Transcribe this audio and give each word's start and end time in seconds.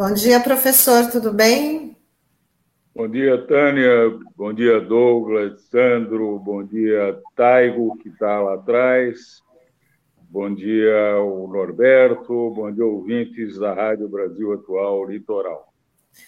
Bom 0.00 0.14
dia, 0.14 0.40
professor, 0.40 1.10
tudo 1.10 1.30
bem? 1.30 1.94
Bom 2.96 3.06
dia, 3.06 3.36
Tânia. 3.46 4.18
Bom 4.34 4.50
dia, 4.50 4.80
Douglas, 4.80 5.60
Sandro. 5.70 6.38
Bom 6.38 6.64
dia, 6.64 7.20
Taigo, 7.36 7.98
que 7.98 8.08
está 8.08 8.40
lá 8.40 8.54
atrás. 8.54 9.42
Bom 10.22 10.54
dia, 10.54 11.20
o 11.20 11.46
Norberto. 11.48 12.50
Bom 12.50 12.72
dia, 12.72 12.86
ouvintes 12.86 13.58
da 13.58 13.74
Rádio 13.74 14.08
Brasil 14.08 14.54
Atual 14.54 15.04
Litoral. 15.04 15.70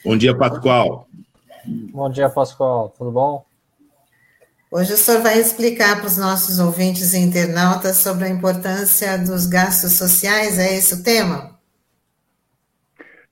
Bom 0.05 0.19
dia, 0.19 0.37
Pascoal. 0.37 1.09
Bom 1.65 2.11
dia, 2.11 2.29
Pascoal. 2.29 2.91
Tudo 2.91 3.11
bom? 3.11 3.43
Hoje 4.71 4.93
o 4.93 4.99
senhor 4.99 5.23
vai 5.23 5.41
explicar 5.41 5.97
para 5.97 6.09
os 6.09 6.19
nossos 6.19 6.59
ouvintes 6.59 7.15
e 7.15 7.19
internautas 7.21 7.97
sobre 7.97 8.27
a 8.27 8.29
importância 8.29 9.16
dos 9.16 9.47
gastos 9.47 9.93
sociais, 9.93 10.59
é 10.59 10.77
esse 10.77 10.93
o 10.93 11.02
tema? 11.02 11.52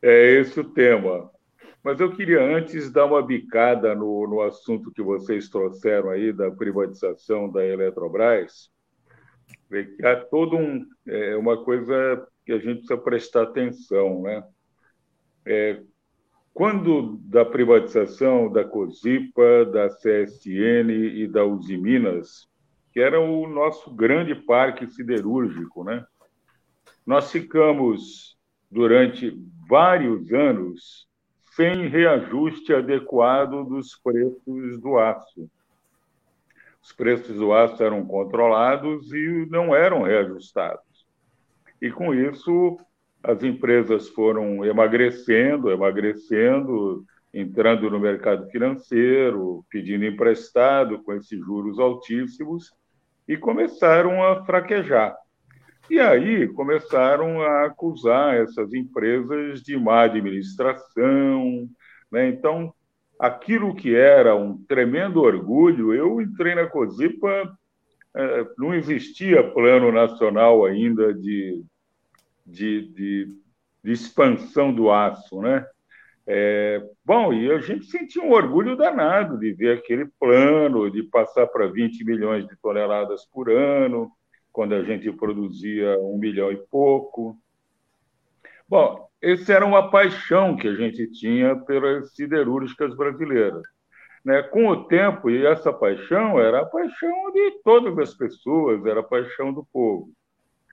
É 0.03 0.33
esse 0.41 0.59
o 0.59 0.65
tema. 0.65 1.31
Mas 1.83 1.99
eu 2.01 2.13
queria 2.15 2.43
antes 2.43 2.91
dar 2.91 3.07
uma 3.07 3.23
bicada 3.23 3.95
no, 3.95 4.27
no 4.27 4.43
assunto 4.43 4.91
que 4.91 5.03
vocês 5.03 5.49
trouxeram 5.49 6.11
aí 6.11 6.33
da 6.33 6.51
privatização 6.51 7.51
da 7.51 7.65
Eletrobras. 7.65 8.71
Que 9.69 10.07
há 10.07 10.17
todo 10.17 10.57
um 10.57 10.87
é 11.07 11.37
uma 11.37 11.63
coisa 11.65 12.27
que 12.45 12.53
a 12.53 12.59
gente 12.59 12.79
precisa 12.79 12.99
prestar 12.99 13.43
atenção, 13.43 14.23
né? 14.23 14.45
É, 15.47 15.83
quando 16.53 17.19
da 17.23 17.45
privatização 17.45 18.51
da 18.51 18.65
Cosipa, 18.65 19.65
da 19.65 19.89
CSN 19.89 20.91
e 20.91 21.27
da 21.27 21.45
Uzi 21.45 21.79
Minas, 21.79 22.49
que 22.93 23.01
era 23.01 23.21
o 23.21 23.49
nosso 23.49 23.95
grande 23.95 24.35
parque 24.35 24.87
siderúrgico, 24.89 25.85
né? 25.85 26.05
Nós 27.07 27.31
ficamos 27.31 28.37
durante 28.71 29.37
vários 29.69 30.33
anos 30.33 31.09
sem 31.57 31.89
reajuste 31.89 32.73
adequado 32.73 33.65
dos 33.65 33.97
preços 33.97 34.81
do 34.81 34.99
aço. 34.99 35.51
Os 36.83 36.93
preços 36.93 37.37
do 37.37 37.53
aço 37.53 37.83
eram 37.83 38.07
controlados 38.07 39.13
e 39.13 39.47
não 39.51 39.75
eram 39.75 40.03
reajustados. 40.03 41.07
E 41.83 41.91
com 41.91 42.15
isso, 42.15 42.79
as 43.23 43.43
empresas 43.43 44.09
foram 44.09 44.65
emagrecendo, 44.65 45.71
emagrecendo, 45.71 47.05
entrando 47.33 47.91
no 47.91 47.99
mercado 47.99 48.49
financeiro, 48.51 49.65
pedindo 49.71 50.05
emprestado 50.05 51.03
com 51.03 51.13
esses 51.13 51.39
juros 51.39 51.79
altíssimos 51.79 52.73
e 53.29 53.37
começaram 53.37 54.23
a 54.23 54.45
fraquejar. 54.45 55.17
E 55.91 55.99
aí 55.99 56.47
começaram 56.47 57.43
a 57.43 57.65
acusar 57.67 58.37
essas 58.37 58.73
empresas 58.73 59.61
de 59.61 59.77
má 59.77 60.03
administração. 60.03 61.69
Né? 62.13 62.29
Então, 62.29 62.73
aquilo 63.19 63.75
que 63.75 63.93
era 63.93 64.37
um 64.37 64.57
tremendo 64.67 65.21
orgulho, 65.21 65.93
eu 65.93 66.21
entrei 66.21 66.55
na 66.55 66.69
COSIPA, 66.69 67.59
é, 68.15 68.47
não 68.57 68.73
existia 68.73 69.43
plano 69.43 69.91
nacional 69.91 70.65
ainda 70.65 71.13
de, 71.13 71.65
de, 72.47 72.87
de, 72.93 73.29
de 73.83 73.93
expansão 73.93 74.73
do 74.73 74.93
aço, 74.93 75.43
né? 75.43 75.67
É, 76.25 76.81
bom, 77.05 77.33
e 77.33 77.51
a 77.51 77.59
gente 77.59 77.87
sentia 77.87 78.23
um 78.23 78.31
orgulho 78.31 78.77
danado 78.77 79.37
de 79.37 79.53
ver 79.53 79.79
aquele 79.79 80.07
plano, 80.21 80.89
de 80.89 81.03
passar 81.03 81.49
para 81.49 81.67
20 81.67 82.05
milhões 82.05 82.47
de 82.47 82.57
toneladas 82.63 83.27
por 83.27 83.51
ano, 83.51 84.13
quando 84.53 84.75
a 84.75 84.83
gente 84.83 85.11
produzia 85.13 85.99
um 86.01 86.19
milhão 86.19 86.51
e 86.51 86.57
pouco. 86.57 87.37
Bom, 88.69 89.09
essa 89.21 89.53
era 89.53 89.67
uma 89.67 89.91
paixão 89.91 90.57
que 90.57 90.69
a 90.69 90.75
gente 90.75 91.07
tinha 91.13 91.57
pelas 91.57 92.15
siderúrgicas 92.15 92.97
brasileiras. 92.97 93.63
Né? 94.25 94.43
Com 94.43 94.69
o 94.69 94.85
tempo, 94.85 95.31
e 95.31 95.47
essa 95.47 95.73
paixão 95.73 96.39
era 96.39 96.61
a 96.61 96.67
paixão 96.67 97.33
de 97.33 97.63
todas 97.65 97.99
as 97.99 98.15
pessoas, 98.15 98.85
era 98.85 99.01
a 99.01 99.05
paixão 99.05 99.53
do 99.53 99.67
povo. 99.73 100.11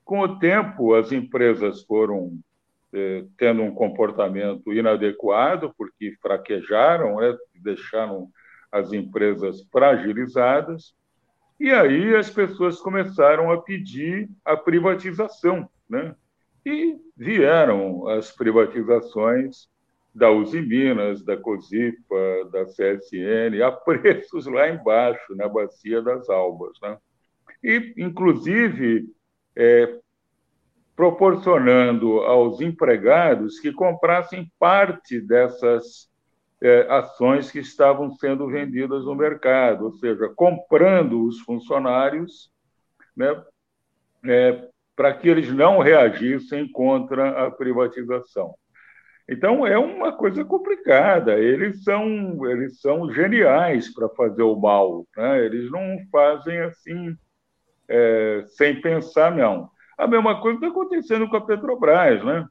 Com 0.04 0.20
o 0.22 0.40
tempo, 0.40 0.94
as 0.94 1.12
empresas 1.12 1.84
foram 1.84 2.40
eh, 2.94 3.26
tendo 3.38 3.62
um 3.62 3.74
comportamento 3.74 4.74
inadequado, 4.74 5.74
porque 5.78 6.16
fraquejaram, 6.22 7.18
né? 7.18 7.36
deixaram 7.56 8.30
as 8.72 8.94
empresas 8.94 9.62
fragilizadas, 9.72 10.94
e 11.60 11.72
aí 11.72 12.16
as 12.16 12.30
pessoas 12.30 12.80
começaram 12.80 13.52
a 13.52 13.62
pedir 13.62 14.30
a 14.46 14.56
privatização, 14.56 15.70
né? 15.90 16.16
E 16.66 16.98
vieram 17.16 18.08
as 18.08 18.32
privatizações 18.32 19.68
da 20.14 20.32
Uzi 20.32 20.62
Minas, 20.62 21.24
da 21.24 21.38
Cosipa, 21.38 22.50
da 22.52 22.66
CSN, 22.66 23.62
a 23.64 23.72
preços 23.72 24.48
lá 24.48 24.68
embaixo, 24.68 25.36
na 25.36 25.48
Bacia 25.48 26.02
das 26.02 26.28
Albas. 26.28 26.78
Né? 26.82 26.98
E, 27.64 27.94
inclusive, 27.98 29.08
é, 29.56 30.00
proporcionando 30.96 32.22
aos 32.22 32.60
empregados 32.62 33.60
que 33.60 33.72
comprassem 33.72 34.52
parte 34.58 35.22
dessas 35.22 36.10
é, 36.62 36.88
ações 36.90 37.52
que 37.52 37.60
estavam 37.60 38.12
sendo 38.12 38.48
vendidas 38.48 39.06
no 39.06 39.16
mercado, 39.16 39.86
ou 39.86 39.94
seja, 39.94 40.30
comprando 40.36 41.26
os 41.26 41.40
funcionários 41.42 42.52
né, 43.16 43.44
é, 44.26 44.68
para 44.96 45.14
que 45.14 45.30
eles 45.30 45.52
não 45.54 45.80
reagissem 45.80 46.72
contra 46.72 47.46
a 47.46 47.52
privatização. 47.52 48.56
Então 49.30 49.68
é 49.68 49.78
uma 49.78 50.14
coisa 50.14 50.44
complicada. 50.46 51.38
Eles 51.38 51.84
são 51.84 52.50
eles 52.50 52.80
são 52.80 53.12
geniais 53.12 53.94
para 53.94 54.08
fazer 54.10 54.44
o 54.44 54.56
mal. 54.56 55.06
Né? 55.16 55.46
Eles 55.46 55.70
não 55.70 55.98
fazem 56.12 56.60
assim 56.62 57.16
é, 57.90 58.44
sem 58.48 58.80
pensar 58.80 59.36
não. 59.36 59.70
A 59.98 60.08
mesma 60.08 60.40
coisa 60.40 60.58
está 60.58 60.68
acontecendo 60.68 61.28
com 61.28 61.36
a 61.36 61.46
Petrobras, 61.46 62.24
né? 62.24 62.46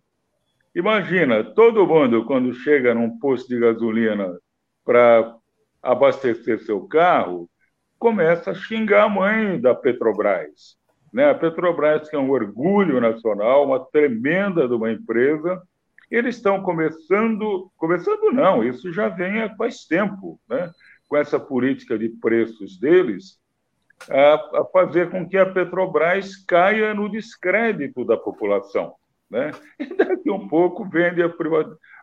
Imagina, 0.76 1.42
todo 1.42 1.86
mundo, 1.86 2.26
quando 2.26 2.52
chega 2.52 2.92
num 2.92 3.18
posto 3.18 3.48
de 3.48 3.58
gasolina 3.58 4.38
para 4.84 5.34
abastecer 5.82 6.60
seu 6.60 6.86
carro, 6.86 7.48
começa 7.98 8.50
a 8.50 8.54
xingar 8.54 9.04
a 9.04 9.08
mãe 9.08 9.58
da 9.58 9.74
Petrobras. 9.74 10.76
Né? 11.10 11.30
A 11.30 11.34
Petrobras, 11.34 12.10
que 12.10 12.14
é 12.14 12.18
um 12.18 12.30
orgulho 12.30 13.00
nacional, 13.00 13.64
uma 13.64 13.86
tremenda 13.86 14.68
de 14.68 14.74
uma 14.74 14.92
empresa, 14.92 15.62
eles 16.10 16.36
estão 16.36 16.62
começando, 16.62 17.72
começando 17.78 18.30
não, 18.30 18.62
isso 18.62 18.92
já 18.92 19.08
vem 19.08 19.40
há 19.40 19.56
faz 19.56 19.86
tempo, 19.86 20.38
né? 20.46 20.70
com 21.08 21.16
essa 21.16 21.40
política 21.40 21.98
de 21.98 22.10
preços 22.10 22.78
deles, 22.78 23.40
a, 24.10 24.60
a 24.60 24.64
fazer 24.66 25.08
com 25.08 25.26
que 25.26 25.38
a 25.38 25.50
Petrobras 25.50 26.36
caia 26.36 26.92
no 26.92 27.08
descrédito 27.08 28.04
da 28.04 28.18
população. 28.18 28.94
Né? 29.30 29.50
E 29.78 29.94
daqui 29.94 30.30
um 30.30 30.48
pouco 30.48 30.84
vende 30.88 31.22
a, 31.22 31.26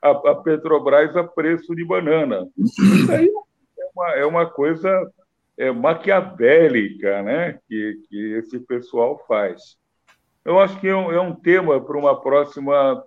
a, 0.01 0.09
a 0.09 0.35
Petrobras 0.35 1.15
a 1.15 1.23
preço 1.23 1.75
de 1.75 1.85
banana. 1.85 2.47
Isso 2.57 3.11
aí 3.11 3.29
é 3.79 3.85
uma, 3.95 4.09
é 4.11 4.25
uma 4.25 4.45
coisa 4.49 5.11
é, 5.57 5.71
maquiavélica 5.71 7.21
né? 7.23 7.59
que, 7.67 8.01
que 8.07 8.33
esse 8.33 8.59
pessoal 8.59 9.23
faz. 9.27 9.77
Eu 10.43 10.59
acho 10.59 10.79
que 10.79 10.87
é 10.87 10.95
um, 10.95 11.11
é 11.11 11.21
um 11.21 11.33
tema 11.33 11.79
para 11.79 11.97
uma 11.97 12.19
próxima 12.21 13.01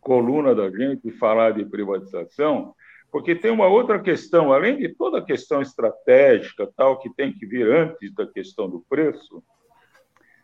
coluna 0.00 0.54
da 0.54 0.70
gente 0.70 1.10
falar 1.12 1.52
de 1.52 1.64
privatização, 1.64 2.74
porque 3.10 3.34
tem 3.34 3.50
uma 3.50 3.66
outra 3.66 3.98
questão, 3.98 4.52
além 4.52 4.78
de 4.78 4.94
toda 4.94 5.18
a 5.18 5.24
questão 5.24 5.60
estratégica 5.60 6.70
tal 6.76 6.98
que 6.98 7.12
tem 7.14 7.32
que 7.32 7.46
vir 7.46 7.66
antes 7.66 8.14
da 8.14 8.26
questão 8.26 8.68
do 8.68 8.84
preço, 8.88 9.42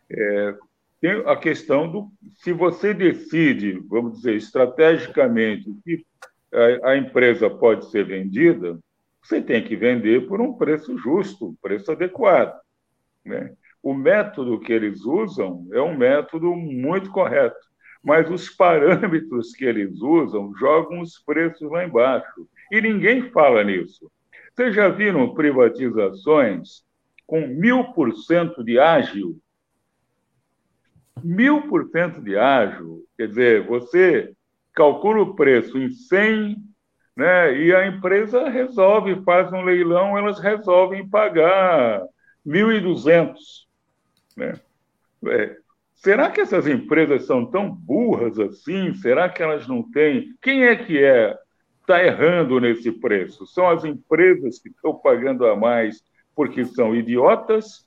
é, 0.09 0.55
tem 1.05 1.21
a 1.27 1.35
questão 1.35 1.87
do 1.87 2.09
se 2.39 2.51
você 2.51 2.91
decide, 2.91 3.79
vamos 3.87 4.17
dizer, 4.17 4.35
estrategicamente 4.37 5.71
que 5.83 6.03
a, 6.83 6.97
empresa 6.97 7.47
pode 7.47 7.91
ser 7.91 8.05
vendida, 8.05 8.79
você 9.21 9.39
tem 9.39 9.63
que 9.63 9.75
vender 9.75 10.27
por 10.27 10.41
um 10.41 10.53
preço 10.53 10.97
justo, 10.97 11.49
um 11.49 11.55
preço 11.61 11.91
adequado. 11.91 12.59
Né? 13.23 13.53
O 13.83 13.93
método 13.93 14.59
que 14.59 14.73
eles 14.73 15.05
usam 15.05 15.67
é 15.73 15.79
um 15.79 15.95
método 15.95 16.55
muito 16.55 17.11
correto, 17.11 17.59
mas 18.03 18.27
os 18.31 18.49
parâmetros 18.49 19.51
que 19.53 19.65
eles 19.65 20.01
usam 20.01 20.55
jogam 20.55 21.01
os 21.01 21.19
preços 21.19 21.69
lá 21.69 21.85
embaixo. 21.85 22.47
E 22.71 22.81
ninguém 22.81 23.29
fala 23.29 23.63
nisso. 23.63 24.11
Vocês 24.55 24.73
já 24.73 24.89
viram 24.89 25.35
privatizações 25.35 26.83
com 27.27 27.45
mil 27.45 27.93
por 27.93 28.11
cento 28.15 28.63
de 28.63 28.79
ágil? 28.79 29.39
Mil 31.23 31.67
por 31.67 31.89
cento 31.89 32.21
de 32.21 32.37
ágio, 32.37 33.03
quer 33.17 33.27
dizer, 33.27 33.65
você 33.65 34.33
calcula 34.73 35.21
o 35.21 35.35
preço 35.35 35.77
em 35.77 35.89
100, 35.89 36.57
né, 37.15 37.57
e 37.57 37.73
a 37.73 37.87
empresa 37.87 38.49
resolve, 38.49 39.23
faz 39.23 39.51
um 39.53 39.61
leilão, 39.61 40.17
elas 40.17 40.39
resolvem 40.39 41.07
pagar 41.07 42.01
1.200. 42.45 43.35
Né? 44.35 44.59
É, 45.27 45.57
será 45.93 46.29
que 46.29 46.41
essas 46.41 46.67
empresas 46.67 47.25
são 47.25 47.45
tão 47.45 47.71
burras 47.71 48.37
assim? 48.37 48.93
Será 48.95 49.29
que 49.29 49.41
elas 49.41 49.65
não 49.67 49.81
têm? 49.91 50.35
Quem 50.41 50.65
é 50.65 50.75
que 50.75 51.01
é 51.01 51.37
está 51.79 52.03
errando 52.03 52.59
nesse 52.59 52.91
preço? 52.91 53.45
São 53.45 53.69
as 53.69 53.85
empresas 53.85 54.59
que 54.59 54.69
estão 54.69 54.95
pagando 54.95 55.45
a 55.45 55.55
mais 55.55 56.03
porque 56.35 56.65
são 56.65 56.93
idiotas, 56.93 57.84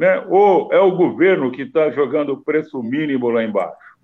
né? 0.00 0.24
ou 0.30 0.72
é 0.72 0.80
o 0.80 0.96
governo 0.96 1.52
que 1.52 1.60
está 1.60 1.90
jogando 1.90 2.30
o 2.32 2.40
preço 2.40 2.82
mínimo 2.82 3.28
lá 3.28 3.44
embaixo? 3.44 3.98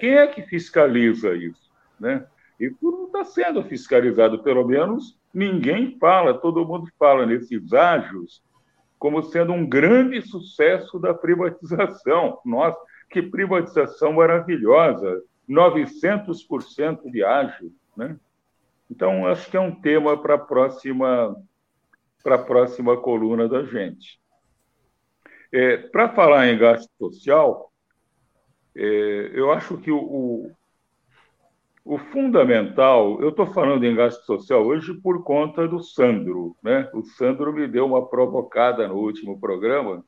Quem 0.00 0.16
é 0.16 0.26
que 0.26 0.42
fiscaliza 0.42 1.36
isso? 1.36 1.70
Né? 2.00 2.26
Isso 2.58 2.76
não 2.82 3.06
está 3.06 3.24
sendo 3.24 3.62
fiscalizado, 3.62 4.42
pelo 4.42 4.66
menos 4.66 5.16
ninguém 5.32 5.96
fala, 6.00 6.34
todo 6.34 6.66
mundo 6.66 6.90
fala 6.98 7.24
nesses 7.24 7.72
ágios 7.72 8.42
como 8.98 9.22
sendo 9.22 9.52
um 9.52 9.64
grande 9.64 10.20
sucesso 10.20 10.98
da 10.98 11.14
privatização. 11.14 12.40
Nossa, 12.44 12.78
que 13.08 13.22
privatização 13.22 14.14
maravilhosa! 14.14 15.22
900% 15.48 17.08
de 17.08 17.22
ágio, 17.22 17.72
né? 17.96 18.16
Então, 18.90 19.28
acho 19.28 19.48
que 19.48 19.56
é 19.56 19.60
um 19.60 19.74
tema 19.74 20.20
para 20.20 20.34
a 20.34 20.38
próxima, 20.38 21.36
para 22.22 22.34
a 22.34 22.42
próxima 22.42 22.96
coluna 22.96 23.46
da 23.46 23.62
gente. 23.62 24.23
É, 25.56 25.76
para 25.76 26.08
falar 26.08 26.48
em 26.48 26.58
gasto 26.58 26.90
social, 26.98 27.70
é, 28.74 29.30
eu 29.32 29.52
acho 29.52 29.78
que 29.78 29.88
o, 29.88 30.50
o, 31.84 31.96
fundamental, 32.10 33.22
eu 33.22 33.28
estou 33.28 33.46
falando 33.46 33.84
em 33.84 33.94
gasto 33.94 34.26
social 34.26 34.66
hoje 34.66 34.92
por 34.94 35.22
conta 35.22 35.68
do 35.68 35.78
Sandro. 35.80 36.56
Né? 36.60 36.90
O 36.92 37.04
Sandro 37.04 37.52
me 37.52 37.68
deu 37.68 37.86
uma 37.86 38.04
provocada 38.04 38.88
no 38.88 38.96
último 38.96 39.38
programa. 39.38 40.04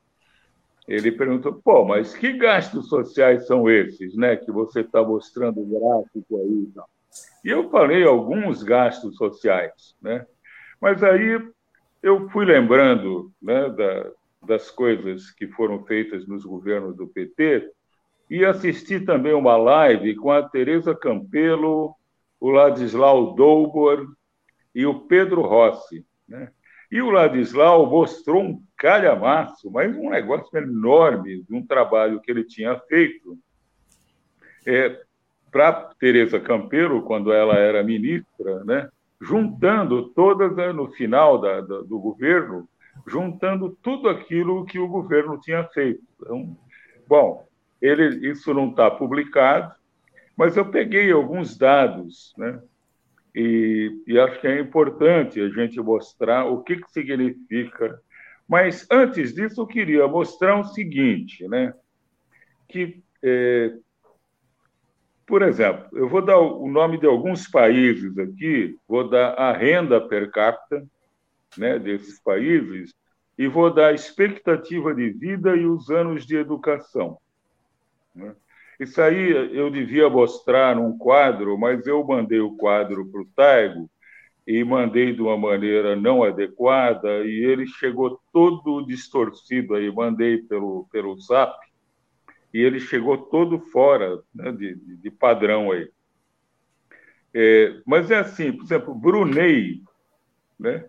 Ele 0.85 1.13
perguntou, 1.13 1.53
pô, 1.53 1.85
mas 1.85 2.13
que 2.13 2.33
gastos 2.33 2.89
sociais 2.89 3.47
são 3.47 3.69
esses, 3.69 4.17
né? 4.17 4.35
Que 4.35 4.51
você 4.51 4.81
está 4.81 5.01
mostrando 5.01 5.61
o 5.61 5.65
gráfico 5.65 6.37
aí 6.39 6.67
e. 6.67 6.73
E 7.45 7.49
eu 7.49 7.69
falei 7.69 8.03
alguns 8.03 8.63
gastos 8.63 9.15
sociais, 9.15 9.95
né? 10.01 10.25
Mas 10.81 11.01
aí 11.03 11.41
eu 12.03 12.29
fui 12.29 12.45
lembrando 12.45 13.31
né, 13.41 13.69
da, 13.69 14.11
das 14.47 14.71
coisas 14.71 15.29
que 15.29 15.47
foram 15.49 15.83
feitas 15.83 16.25
nos 16.27 16.45
governos 16.45 16.95
do 16.95 17.07
PT 17.07 17.69
e 18.29 18.43
assisti 18.43 18.99
também 18.99 19.33
uma 19.33 19.55
live 19.55 20.15
com 20.15 20.31
a 20.31 20.41
Tereza 20.41 20.95
Campelo, 20.95 21.93
o 22.39 22.49
Ladislau 22.49 23.35
Doubor 23.35 24.07
e 24.73 24.85
o 24.85 25.01
Pedro 25.01 25.41
Rossi. 25.41 26.05
Né? 26.27 26.49
E 26.91 27.01
o 27.01 27.09
Ladislau 27.09 27.85
mostrou 27.89 28.41
um 28.41 28.63
calhamaço, 28.77 29.69
mas 29.69 29.95
um 29.95 30.09
negócio 30.09 30.57
enorme 30.57 31.43
de 31.43 31.53
um 31.53 31.65
trabalho 31.65 32.19
que 32.21 32.31
ele 32.31 32.43
tinha 32.43 32.77
feito 32.87 33.37
é, 34.65 35.01
para 35.51 35.89
Tereza 35.99 36.39
Campelo, 36.39 37.03
quando 37.03 37.31
ela 37.31 37.55
era 37.55 37.83
ministra, 37.83 38.63
né, 38.63 38.89
juntando 39.19 40.09
todas, 40.09 40.55
né, 40.55 40.71
no 40.71 40.89
final 40.91 41.39
da, 41.39 41.61
da, 41.61 41.81
do 41.81 41.99
governo, 41.99 42.67
juntando 43.07 43.77
tudo 43.81 44.09
aquilo 44.09 44.65
que 44.65 44.77
o 44.77 44.87
governo 44.87 45.39
tinha 45.39 45.63
feito. 45.65 46.01
Então, 46.21 46.57
bom, 47.07 47.47
ele, 47.81 48.29
isso 48.29 48.53
não 48.53 48.69
está 48.69 48.91
publicado, 48.91 49.73
mas 50.35 50.57
eu 50.57 50.69
peguei 50.69 51.11
alguns 51.11 51.57
dados, 51.57 52.33
né, 52.37 52.61
e, 53.33 54.03
e, 54.07 54.19
acho 54.19 54.41
que 54.41 54.47
é 54.47 54.59
importante 54.59 55.39
a 55.39 55.49
gente 55.49 55.79
mostrar 55.79 56.45
o 56.45 56.63
que, 56.63 56.77
que 56.77 56.91
significa. 56.91 57.99
Mas 58.47 58.87
antes 58.89 59.33
disso, 59.33 59.61
eu 59.61 59.67
queria 59.67 60.07
mostrar 60.07 60.59
o 60.59 60.63
seguinte, 60.63 61.47
né, 61.47 61.71
que 62.67 63.03
é, 63.23 63.73
por 65.27 65.41
exemplo, 65.41 65.85
eu 65.91 66.07
vou 66.07 66.21
dar 66.21 66.39
o 66.39 66.69
nome 66.69 66.97
de 66.97 67.05
alguns 67.05 67.47
países 67.47 68.17
aqui, 68.17 68.77
vou 68.87 69.09
dar 69.09 69.33
a 69.33 69.51
renda 69.51 69.99
per 69.99 70.31
capita 70.31 70.87
né, 71.57 71.77
desses 71.77 72.21
países 72.21 72.95
e 73.37 73.47
vou 73.47 73.71
dar 73.71 73.87
a 73.87 73.93
expectativa 73.93 74.93
de 74.93 75.09
vida 75.09 75.55
e 75.55 75.65
os 75.65 75.89
anos 75.89 76.25
de 76.25 76.35
educação. 76.35 77.17
Né? 78.15 78.35
Isso 78.79 79.01
aí 79.01 79.31
eu 79.55 79.69
devia 79.69 80.09
mostrar 80.09 80.75
num 80.75 80.97
quadro, 80.97 81.57
mas 81.57 81.85
eu 81.85 82.03
mandei 82.03 82.39
o 82.39 82.55
quadro 82.55 83.05
para 83.07 83.21
o 83.21 83.27
Taigo 83.35 83.89
e 84.45 84.63
mandei 84.63 85.13
de 85.13 85.21
uma 85.21 85.37
maneira 85.37 85.95
não 85.95 86.23
adequada 86.23 87.25
e 87.25 87.43
ele 87.43 87.67
chegou 87.67 88.19
todo 88.31 88.85
distorcido 88.85 89.75
aí, 89.75 89.91
mandei 89.91 90.37
pelo, 90.37 90.87
pelo 90.91 91.19
Zap 91.19 91.57
e 92.53 92.59
ele 92.59 92.79
chegou 92.79 93.17
todo 93.17 93.59
fora 93.59 94.21
né, 94.33 94.51
de, 94.51 94.75
de, 94.75 95.11
padrão 95.11 95.71
aí. 95.71 95.89
É, 97.33 97.81
mas 97.85 98.09
é 98.09 98.19
assim, 98.19 98.51
por 98.51 98.63
exemplo, 98.63 98.95
Brunei 98.95 99.81
né, 100.57 100.87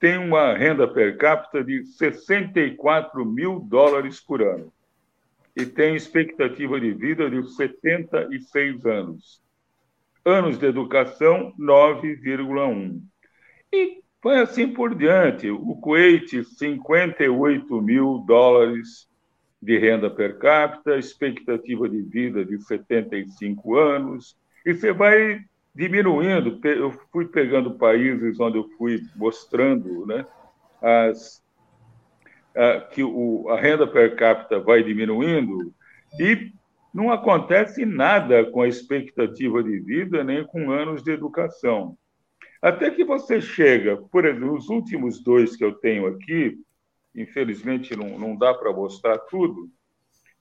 tem 0.00 0.16
uma 0.16 0.54
renda 0.54 0.88
per 0.88 1.18
capita 1.18 1.62
de 1.62 1.84
64 1.84 3.24
mil 3.24 3.60
dólares 3.60 4.18
por 4.18 4.42
ano 4.42 4.72
e 5.54 5.66
tem 5.66 5.94
expectativa 5.94 6.80
de 6.80 6.90
vida 6.92 7.28
de 7.28 7.46
76 7.54 8.86
anos. 8.86 9.42
Anos 10.24 10.58
de 10.58 10.66
educação, 10.66 11.52
9,1. 11.58 13.00
E 13.72 14.00
foi 14.22 14.38
assim 14.40 14.72
por 14.72 14.94
diante. 14.94 15.50
O 15.50 15.76
Kuwait, 15.76 16.44
58 16.44 17.82
mil 17.82 18.24
dólares 18.26 19.08
de 19.60 19.78
renda 19.78 20.08
per 20.08 20.38
capita, 20.38 20.96
expectativa 20.96 21.88
de 21.88 22.00
vida 22.00 22.42
de 22.44 22.58
75 22.62 23.76
anos, 23.76 24.36
e 24.64 24.72
você 24.72 24.92
vai 24.92 25.40
diminuindo. 25.74 26.60
Eu 26.64 26.92
fui 27.12 27.26
pegando 27.26 27.78
países 27.78 28.38
onde 28.40 28.58
eu 28.58 28.68
fui 28.76 29.00
mostrando 29.16 30.06
né, 30.06 30.26
as, 30.82 31.42
a, 32.56 32.80
que 32.80 33.02
o, 33.02 33.48
a 33.48 33.60
renda 33.60 33.86
per 33.86 34.16
capita 34.16 34.60
vai 34.60 34.82
diminuindo 34.82 35.72
e 36.18 36.52
não 36.92 37.12
acontece 37.12 37.86
nada 37.86 38.44
com 38.50 38.62
a 38.62 38.68
expectativa 38.68 39.62
de 39.62 39.78
vida 39.78 40.24
nem 40.24 40.44
com 40.44 40.70
anos 40.70 41.02
de 41.02 41.12
educação. 41.12 41.96
Até 42.60 42.90
que 42.90 43.04
você 43.04 43.40
chega, 43.40 43.96
por 43.96 44.26
exemplo, 44.26 44.54
os 44.54 44.68
últimos 44.68 45.22
dois 45.22 45.56
que 45.56 45.64
eu 45.64 45.72
tenho 45.72 46.06
aqui, 46.06 46.58
infelizmente 47.14 47.96
não, 47.96 48.18
não 48.18 48.36
dá 48.36 48.52
para 48.52 48.72
mostrar 48.72 49.18
tudo, 49.18 49.70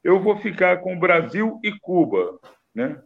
eu 0.04 0.20
vou 0.20 0.38
ficar 0.38 0.78
com 0.78 1.00
Brasil 1.00 1.60
e 1.64 1.72
Cuba. 1.80 2.40
Né? 2.74 3.02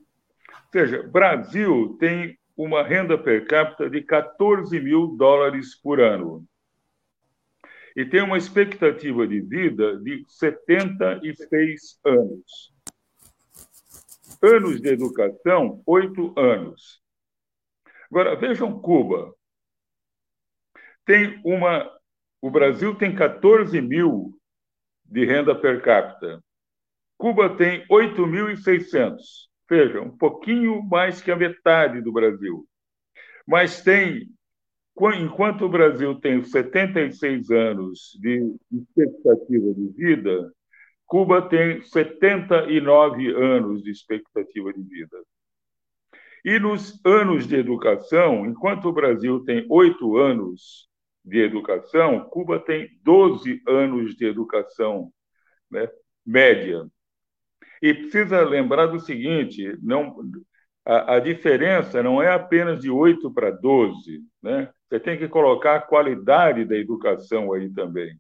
Seja, 0.74 1.03
Brasil 1.03 1.96
tem 2.00 2.36
uma 2.58 2.82
renda 2.82 3.15
per 3.15 3.46
capita 3.46 3.88
de 3.88 4.01
14 4.01 4.80
mil 4.80 5.15
dólares 5.15 5.75
por 5.75 6.01
ano. 6.01 6.48
E 7.96 8.03
tem 8.03 8.24
uma 8.24 8.39
expectativa 8.39 9.27
de 9.27 9.39
vida 9.39 10.00
de 10.00 10.25
76 10.27 12.00
anos. 12.03 12.74
Anos 14.42 14.82
de 14.82 14.89
educação, 14.89 15.84
oito 15.86 16.34
anos. 16.36 17.03
Agora, 18.10 18.36
vejam 18.36 18.82
Cuba. 18.82 19.32
Tem 21.06 21.39
uma 21.46 21.88
o 22.42 22.50
Brasil 22.50 22.96
tem 22.96 23.13
14 23.13 23.80
mil 23.80 24.36
de 25.06 25.24
renda 25.24 25.53
per 25.53 25.84
capita. 25.84 26.44
Cuba 27.15 27.56
tem 27.56 27.88
8.600. 27.88 29.52
Veja, 29.70 30.01
um 30.01 30.15
pouquinho 30.15 30.82
mais 30.84 31.22
que 31.22 31.32
a 31.32 31.36
metade 31.36 32.01
do 32.01 32.12
Brasil. 32.12 32.67
Mas 33.48 33.82
tem, 33.82 34.29
enquanto 35.15 35.65
o 35.65 35.70
Brasil 35.70 36.15
tem 36.15 36.43
76 36.43 37.50
anos 37.51 38.17
de 38.22 38.55
expectativa 38.72 39.74
de 39.74 39.88
vida, 39.96 40.53
Cuba 41.05 41.41
tem 41.41 41.82
79 41.82 43.29
anos 43.36 43.84
de 43.84 43.91
expectativa 43.91 44.74
de 44.74 44.82
vida. 44.82 45.17
E 46.43 46.60
nos 46.60 47.00
anos 47.05 47.48
de 47.48 47.55
educação, 47.55 48.46
enquanto 48.46 48.86
o 48.89 48.93
Brasil 48.93 49.43
tem 49.46 49.65
oito 49.70 50.17
anos 50.17 50.89
de 51.24 51.39
educação, 51.39 52.20
Cuba 52.29 52.60
tem 52.60 52.89
12 53.01 53.62
anos 53.65 54.15
de 54.15 54.25
educação 54.25 55.12
né, 55.72 55.88
média. 56.25 56.86
E 57.82 57.93
precisa 57.93 58.41
lembrar 58.41 58.88
do 58.88 59.00
seguinte: 59.00 59.77
não, 59.82 60.15
a, 60.86 61.15
a 61.15 61.20
diferença 61.20 62.01
não 62.03 62.22
é 62.22 62.32
apenas 62.32 62.79
de 62.82 62.89
8 62.89 63.32
para 63.32 63.51
12, 63.51 64.22
né? 64.41 64.70
você 64.88 65.00
tem 65.00 65.17
que 65.17 65.27
colocar 65.27 65.75
a 65.75 65.82
qualidade 65.82 66.65
da 66.65 66.77
educação 66.77 67.51
aí 67.51 67.70
também. 67.70 68.15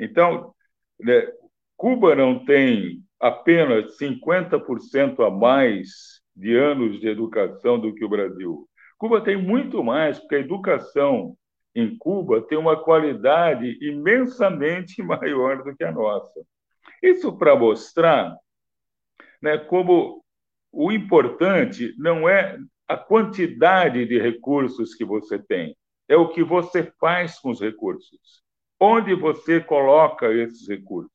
Então, 0.00 0.54
né, 0.98 1.30
Cuba 1.76 2.14
não 2.14 2.44
tem 2.44 3.02
apenas 3.20 3.98
50% 3.98 5.22
a 5.22 5.30
mais 5.30 6.20
de 6.34 6.56
anos 6.56 6.98
de 7.00 7.08
educação 7.08 7.78
do 7.78 7.94
que 7.94 8.04
o 8.04 8.08
Brasil. 8.08 8.66
Cuba 8.96 9.20
tem 9.20 9.36
muito 9.36 9.82
mais, 9.84 10.18
porque 10.18 10.36
a 10.36 10.40
educação 10.40 11.36
em 11.74 11.96
Cuba 11.98 12.40
tem 12.40 12.56
uma 12.56 12.82
qualidade 12.82 13.76
imensamente 13.80 15.02
maior 15.04 15.62
do 15.62 15.76
que 15.76 15.84
a 15.84 15.92
nossa. 15.92 16.40
Isso 17.02 17.36
para 17.36 17.54
mostrar 17.54 18.34
né, 19.40 19.58
como 19.58 20.24
o 20.72 20.92
importante 20.92 21.94
não 21.98 22.28
é 22.28 22.58
a 22.86 22.96
quantidade 22.96 24.06
de 24.06 24.18
recursos 24.18 24.94
que 24.94 25.04
você 25.04 25.38
tem, 25.38 25.76
é 26.08 26.16
o 26.16 26.28
que 26.28 26.42
você 26.42 26.90
faz 26.98 27.38
com 27.38 27.50
os 27.50 27.60
recursos. 27.60 28.42
Onde 28.80 29.14
você 29.14 29.60
coloca 29.60 30.32
esses 30.32 30.66
recursos? 30.68 31.12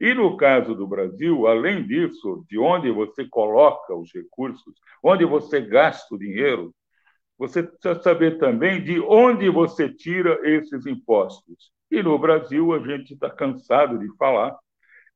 E 0.00 0.12
no 0.12 0.36
caso 0.36 0.74
do 0.74 0.86
Brasil, 0.86 1.46
além 1.46 1.86
disso, 1.86 2.44
de 2.48 2.58
onde 2.58 2.90
você 2.90 3.26
coloca 3.26 3.94
os 3.94 4.12
recursos, 4.12 4.74
onde 5.02 5.24
você 5.24 5.60
gasta 5.60 6.14
o 6.14 6.18
dinheiro, 6.18 6.74
você 7.38 7.62
precisa 7.62 8.02
saber 8.02 8.38
também 8.38 8.82
de 8.82 9.00
onde 9.00 9.48
você 9.48 9.88
tira 9.88 10.38
esses 10.44 10.86
impostos. 10.86 11.70
E 11.90 12.02
no 12.02 12.18
Brasil, 12.18 12.72
a 12.72 12.78
gente 12.78 13.14
está 13.14 13.30
cansado 13.30 13.98
de 13.98 14.14
falar 14.16 14.56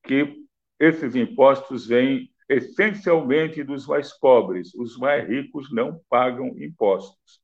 que 0.02 0.34
esses 0.78 1.14
impostos 1.14 1.86
vêm 1.86 2.29
essencialmente 2.50 3.62
dos 3.62 3.86
mais 3.86 4.12
pobres. 4.18 4.74
Os 4.74 4.98
mais 4.98 5.26
ricos 5.26 5.72
não 5.72 6.00
pagam 6.10 6.48
impostos. 6.58 7.40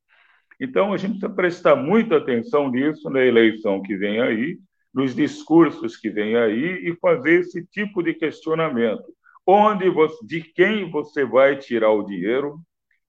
Então, 0.61 0.93
a 0.93 0.97
gente 0.97 1.13
precisa 1.13 1.35
prestar 1.35 1.77
muita 1.77 2.17
atenção 2.17 2.71
nisso 2.71 3.09
na 3.09 3.25
eleição 3.25 3.81
que 3.81 3.97
vem 3.97 4.21
aí, 4.21 4.59
nos 4.93 5.15
discursos 5.15 5.97
que 5.97 6.11
vem 6.11 6.37
aí 6.37 6.89
e 6.89 6.97
fazer 6.97 7.41
esse 7.41 7.65
tipo 7.67 8.03
de 8.03 8.15
questionamento. 8.15 9.05
Onde 9.47 9.89
você, 9.89 10.17
de 10.27 10.41
quem 10.41 10.91
você 10.91 11.25
vai 11.25 11.57
tirar 11.57 11.93
o 11.93 12.03
dinheiro 12.03 12.59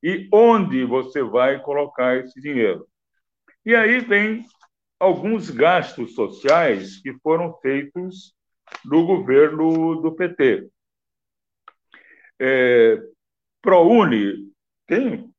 e 0.03 0.27
onde 0.31 0.85
você 0.85 1.23
vai 1.23 1.59
colocar 1.59 2.17
esse 2.17 2.39
dinheiro. 2.39 2.85
E 3.65 3.73
aí 3.73 3.99
vem 4.01 4.45
alguns 4.99 5.49
gastos 5.49 6.13
sociais 6.13 7.01
que 7.01 7.13
foram 7.23 7.57
feitos 7.59 8.35
no 8.85 9.05
governo 9.05 9.99
do 10.01 10.11
PT. 10.11 10.69
É, 12.39 13.01
ProUni 13.61 14.51
tem 14.85 15.33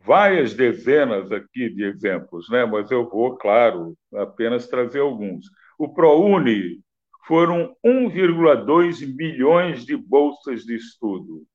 várias 0.00 0.54
dezenas 0.54 1.32
aqui 1.32 1.70
de 1.70 1.84
exemplos, 1.84 2.48
né? 2.50 2.64
mas 2.64 2.90
eu 2.90 3.08
vou, 3.08 3.36
claro, 3.36 3.96
apenas 4.14 4.66
trazer 4.66 5.00
alguns. 5.00 5.46
O 5.78 5.92
ProUni 5.92 6.80
foram 7.26 7.74
1,2 7.84 9.06
milhões 9.16 9.84
de 9.84 9.96
bolsas 9.96 10.62
de 10.62 10.76
estudo. 10.76 11.46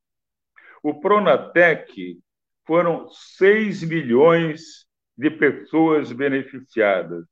O 0.82 1.00
Pronatec 1.00 2.20
foram 2.66 3.08
6 3.10 3.84
milhões 3.84 4.88
de 5.18 5.30
pessoas 5.30 6.12
beneficiadas. 6.12 7.26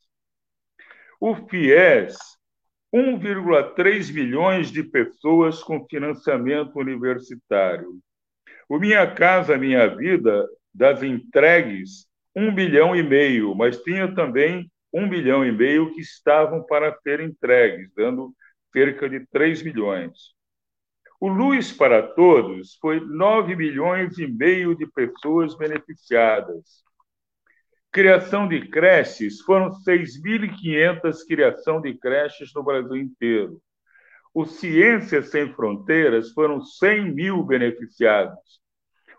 O 1.19 1.33
FIES 1.33 2.36
1,3 2.97 4.11
milhões 4.11 4.71
de 4.71 4.81
pessoas 4.81 5.61
com 5.61 5.85
financiamento 5.87 6.75
universitário. 6.79 7.99
O 8.67 8.79
Minha 8.79 9.05
Casa 9.13 9.55
Minha 9.55 9.87
Vida, 9.87 10.47
das 10.73 11.03
entregues, 11.03 12.07
um 12.35 12.53
bilhão 12.53 12.95
e 12.95 13.03
meio, 13.03 13.53
mas 13.53 13.81
tinha 13.83 14.13
também 14.15 14.71
um 14.91 15.07
bilhão 15.07 15.45
e 15.45 15.51
meio 15.51 15.93
que 15.93 16.01
estavam 16.01 16.63
para 16.63 16.97
ser 17.03 17.19
entregues, 17.19 17.91
dando 17.95 18.33
cerca 18.73 19.07
de 19.07 19.27
3 19.27 19.61
milhões. 19.61 20.33
O 21.19 21.27
Luz 21.27 21.71
para 21.71 22.01
Todos 22.01 22.77
foi 22.81 22.99
9 22.99 23.55
milhões 23.55 24.17
e 24.17 24.25
meio 24.25 24.75
de 24.75 24.87
pessoas 24.87 25.55
beneficiadas. 25.55 26.83
Criação 27.91 28.47
de 28.47 28.67
creches, 28.67 29.41
foram 29.41 29.71
6.500 29.71 31.25
criação 31.27 31.81
de 31.81 31.93
creches 31.97 32.51
no 32.53 32.63
Brasil 32.63 32.95
inteiro. 32.95 33.61
O 34.33 34.45
Ciências 34.45 35.29
Sem 35.31 35.51
Fronteiras 35.53 36.31
foram 36.31 36.61
100 36.61 37.13
mil 37.13 37.43
beneficiados. 37.43 38.61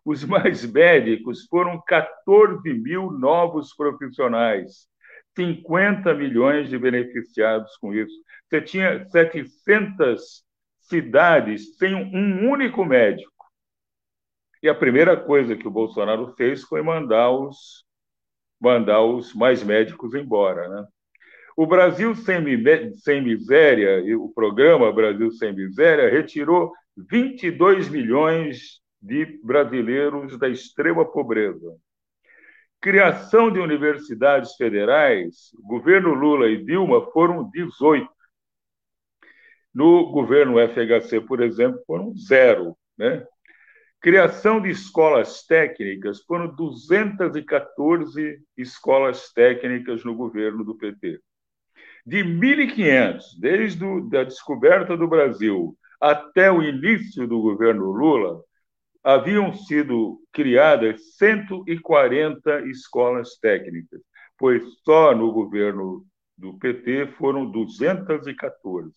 Os 0.05 0.25
mais 0.25 0.65
médicos 0.65 1.47
foram 1.47 1.83
14 1.87 2.73
mil 2.73 3.11
novos 3.11 3.75
profissionais, 3.75 4.87
50 5.37 6.15
milhões 6.15 6.69
de 6.69 6.79
beneficiados 6.79 7.77
com 7.79 7.93
isso. 7.93 8.15
Você 8.49 8.63
tinha 8.63 9.05
700 9.09 10.45
cidades 10.81 11.77
sem 11.77 11.95
um 11.95 12.49
único 12.51 12.85
médico. 12.85 13.33
E 14.63 14.69
a 14.69 14.75
primeira 14.75 15.17
coisa 15.17 15.57
que 15.57 15.69
o 15.69 15.71
Bolsonaro 15.71 16.35
fez 16.37 16.63
foi 16.63 16.83
mandar 16.83 17.31
os 17.31 17.85
mandar 18.61 19.03
os 19.03 19.35
mais 19.35 19.63
médicos 19.63 20.15
embora. 20.15 20.69
Né? 20.69 20.87
O 21.57 21.67
Brasil 21.67 22.15
Sem, 22.15 22.41
Sem 22.95 23.23
Miséria, 23.23 24.03
o 24.17 24.29
programa 24.33 24.93
Brasil 24.93 25.31
Sem 25.33 25.53
Miséria, 25.53 26.11
retirou 26.11 26.73
22 26.97 27.89
milhões 27.89 28.81
de 29.01 29.41
brasileiros 29.43 30.39
da 30.39 30.49
extrema 30.49 31.05
pobreza. 31.05 31.77
Criação 32.81 33.51
de 33.51 33.59
universidades 33.59 34.55
federais, 34.55 35.51
governo 35.65 36.15
Lula 36.15 36.49
e 36.49 36.65
Dilma 36.65 37.11
foram 37.11 37.49
18. 37.51 38.09
No 39.75 40.11
governo 40.11 40.57
FHC, 40.59 41.21
por 41.21 41.43
exemplo, 41.43 41.81
foram 41.87 42.15
zero. 42.17 42.77
Né? 42.97 43.25
Criação 44.01 44.61
de 44.61 44.71
escolas 44.71 45.45
técnicas, 45.45 46.23
foram 46.23 46.55
214 46.55 48.39
escolas 48.57 49.33
técnicas 49.33 50.05
no 50.05 50.15
governo 50.15 50.63
do 50.63 50.77
PT. 50.77 51.21
De 52.07 52.19
1.500, 52.19 53.23
desde 53.41 53.85
a 54.17 54.23
descoberta 54.23 54.97
do 54.97 55.09
Brasil 55.09 55.77
até 56.01 56.51
o 56.51 56.63
início 56.63 57.27
do 57.27 57.41
governo 57.41 57.91
Lula, 57.91 58.41
haviam 59.03 59.53
sido 59.53 60.21
criadas 60.33 61.17
140 61.17 62.61
escolas 62.69 63.37
técnicas, 63.41 64.01
pois 64.39 64.63
só 64.85 65.13
no 65.13 65.33
governo 65.33 66.07
do 66.37 66.57
PT 66.57 67.09
foram 67.19 67.51
214. 67.51 68.93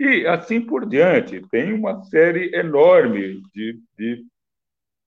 E 0.00 0.26
assim 0.26 0.60
por 0.62 0.88
diante, 0.88 1.46
tem 1.50 1.74
uma 1.74 2.02
série 2.04 2.56
enorme 2.56 3.42
de, 3.54 3.78
de 3.98 4.24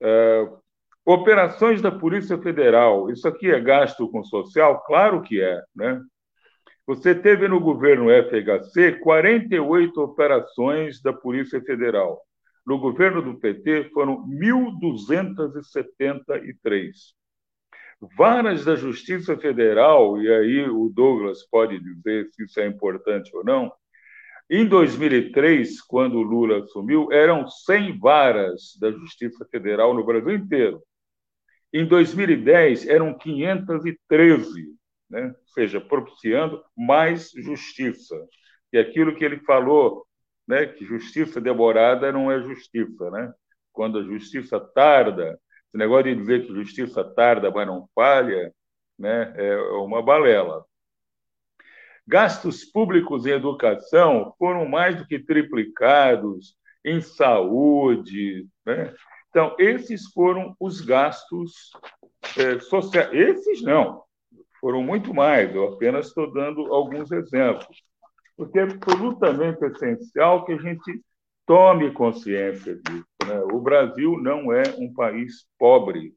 uh, 0.04 0.60
operações 1.04 1.82
da 1.82 1.92
Polícia 1.92 2.38
Federal. 2.38 3.10
Isso 3.10 3.28
aqui 3.28 3.50
é 3.50 3.60
gasto 3.60 4.08
com 4.12 4.24
social? 4.24 4.84
Claro 4.84 5.24
que 5.24 5.42
é. 5.42 5.60
Né? 5.76 6.00
Você 6.86 7.16
teve 7.16 7.48
no 7.48 7.60
governo 7.60 8.12
FHC 8.12 9.00
48 9.00 10.00
operações 10.00 11.02
da 11.02 11.12
Polícia 11.12 11.60
Federal. 11.60 12.22
No 12.64 12.78
governo 12.78 13.20
do 13.20 13.40
PT 13.40 13.90
foram 13.96 14.24
1.273. 14.28 16.92
Varas 18.16 18.64
da 18.64 18.76
Justiça 18.76 19.36
Federal, 19.38 20.22
e 20.22 20.32
aí 20.32 20.70
o 20.70 20.88
Douglas 20.94 21.40
pode 21.50 21.80
dizer 21.80 22.30
se 22.30 22.44
isso 22.44 22.60
é 22.60 22.68
importante 22.68 23.36
ou 23.36 23.44
não, 23.44 23.72
em 24.56 24.68
2003, 24.68 25.82
quando 25.82 26.22
Lula 26.22 26.64
assumiu, 26.64 27.12
eram 27.12 27.48
100 27.48 27.98
varas 27.98 28.78
da 28.80 28.92
Justiça 28.92 29.44
Federal 29.50 29.96
no 29.96 30.06
Brasil 30.06 30.36
inteiro. 30.36 30.84
Em 31.74 31.84
2010, 31.88 32.88
eram 32.88 33.18
513, 33.18 34.76
né? 35.10 35.34
ou 35.36 35.48
seja, 35.56 35.82
propiciando 35.82 36.64
mais 36.78 37.32
justiça. 37.32 38.16
E 38.72 38.78
aquilo 38.78 39.16
que 39.16 39.26
ele 39.26 39.40
falou, 39.40 40.06
né, 40.48 40.68
que 40.68 40.86
justiça 40.86 41.42
demorada 41.42 42.12
não 42.12 42.32
é 42.32 42.40
justiça. 42.44 43.10
Né? 43.10 43.34
Quando 43.72 43.98
a 43.98 44.04
justiça 44.04 44.60
tarda, 44.60 45.40
esse 45.68 45.78
negócio 45.78 46.04
de 46.04 46.16
dizer 46.16 46.46
que 46.46 46.54
justiça 46.54 47.04
tarda, 47.04 47.50
mas 47.50 47.66
não 47.66 47.90
falha, 47.96 48.54
né, 49.00 49.34
é 49.36 49.58
uma 49.78 50.00
balela. 50.00 50.64
Gastos 52.08 52.66
públicos 52.66 53.26
em 53.26 53.32
educação 53.32 54.34
foram 54.38 54.68
mais 54.68 54.96
do 54.96 55.08
que 55.08 55.20
triplicados 55.20 56.56
em 56.84 57.02
saúde. 57.02 58.48
Né? 58.66 58.94
Então, 59.30 59.56
esses 59.58 60.08
foram 60.12 60.56
os 60.60 60.82
gastos 60.82 61.72
é, 62.38 62.60
sociais. 62.60 63.10
Esses 63.14 63.62
não, 63.62 64.04
foram 64.60 64.84
muito 64.84 65.14
mais. 65.14 65.54
Eu 65.56 65.74
apenas 65.74 66.08
estou 66.08 66.32
dando 66.32 66.74
alguns 66.74 67.12
exemplos. 67.12 67.84
Porque 68.36 68.60
é 68.60 68.64
absolutamente 68.64 69.64
essencial 69.66 70.46
que 70.46 70.54
a 70.54 70.58
gente 70.58 71.02
tome 71.46 71.92
consciência 71.92 72.76
disso. 72.76 73.06
Né? 73.26 73.40
O 73.52 73.60
Brasil 73.60 74.18
não 74.20 74.52
é 74.52 74.64
um 74.78 74.94
país 74.94 75.46
pobre. 75.58 76.14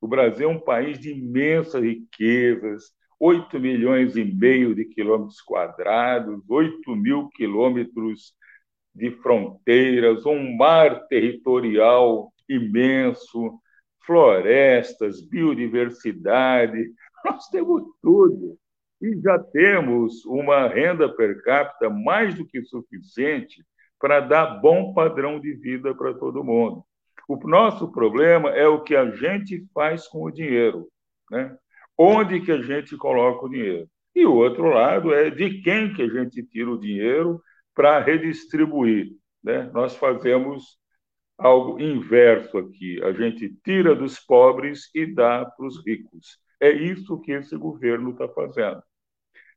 O 0.00 0.06
Brasil 0.06 0.48
é 0.48 0.52
um 0.52 0.60
país 0.60 0.98
de 0.98 1.10
imensas 1.10 1.82
riquezas, 1.82 2.92
8 3.20 3.58
milhões 3.58 4.16
e 4.16 4.24
meio 4.24 4.74
de 4.74 4.84
quilômetros 4.84 5.40
quadrados, 5.40 6.42
8 6.48 6.94
mil 6.94 7.28
quilômetros 7.30 8.32
de 8.94 9.10
fronteiras, 9.10 10.24
um 10.24 10.56
mar 10.56 11.06
territorial 11.08 12.32
imenso, 12.48 13.58
florestas, 14.06 15.20
biodiversidade, 15.20 16.92
nós 17.24 17.48
temos 17.48 17.82
tudo. 18.02 18.58
E 19.00 19.20
já 19.20 19.38
temos 19.38 20.24
uma 20.24 20.66
renda 20.66 21.08
per 21.08 21.42
capita 21.42 21.88
mais 21.88 22.34
do 22.34 22.44
que 22.44 22.64
suficiente 22.64 23.64
para 23.98 24.20
dar 24.20 24.60
bom 24.60 24.92
padrão 24.92 25.38
de 25.38 25.52
vida 25.54 25.94
para 25.94 26.14
todo 26.14 26.42
mundo. 26.42 26.84
O 27.28 27.36
nosso 27.46 27.92
problema 27.92 28.50
é 28.50 28.66
o 28.66 28.82
que 28.82 28.96
a 28.96 29.10
gente 29.10 29.66
faz 29.74 30.08
com 30.08 30.24
o 30.24 30.30
dinheiro, 30.30 30.88
né? 31.30 31.56
Onde 31.98 32.40
que 32.40 32.52
a 32.52 32.62
gente 32.62 32.96
coloca 32.96 33.46
o 33.46 33.48
dinheiro? 33.48 33.88
E 34.14 34.24
o 34.24 34.34
outro 34.34 34.68
lado 34.68 35.12
é 35.12 35.30
de 35.30 35.60
quem 35.62 35.92
que 35.92 36.02
a 36.02 36.08
gente 36.08 36.42
tira 36.44 36.70
o 36.70 36.78
dinheiro 36.78 37.42
para 37.74 38.00
redistribuir, 38.00 39.10
né? 39.42 39.70
Nós 39.72 39.96
fazemos 39.96 40.78
algo 41.36 41.80
inverso 41.80 42.58
aqui. 42.58 43.02
A 43.02 43.12
gente 43.12 43.54
tira 43.64 43.94
dos 43.94 44.18
pobres 44.18 44.90
e 44.94 45.06
dá 45.06 45.44
para 45.44 45.66
os 45.66 45.84
ricos. 45.86 46.38
É 46.60 46.70
isso 46.70 47.20
que 47.20 47.32
esse 47.32 47.56
governo 47.56 48.10
está 48.10 48.28
fazendo. 48.28 48.82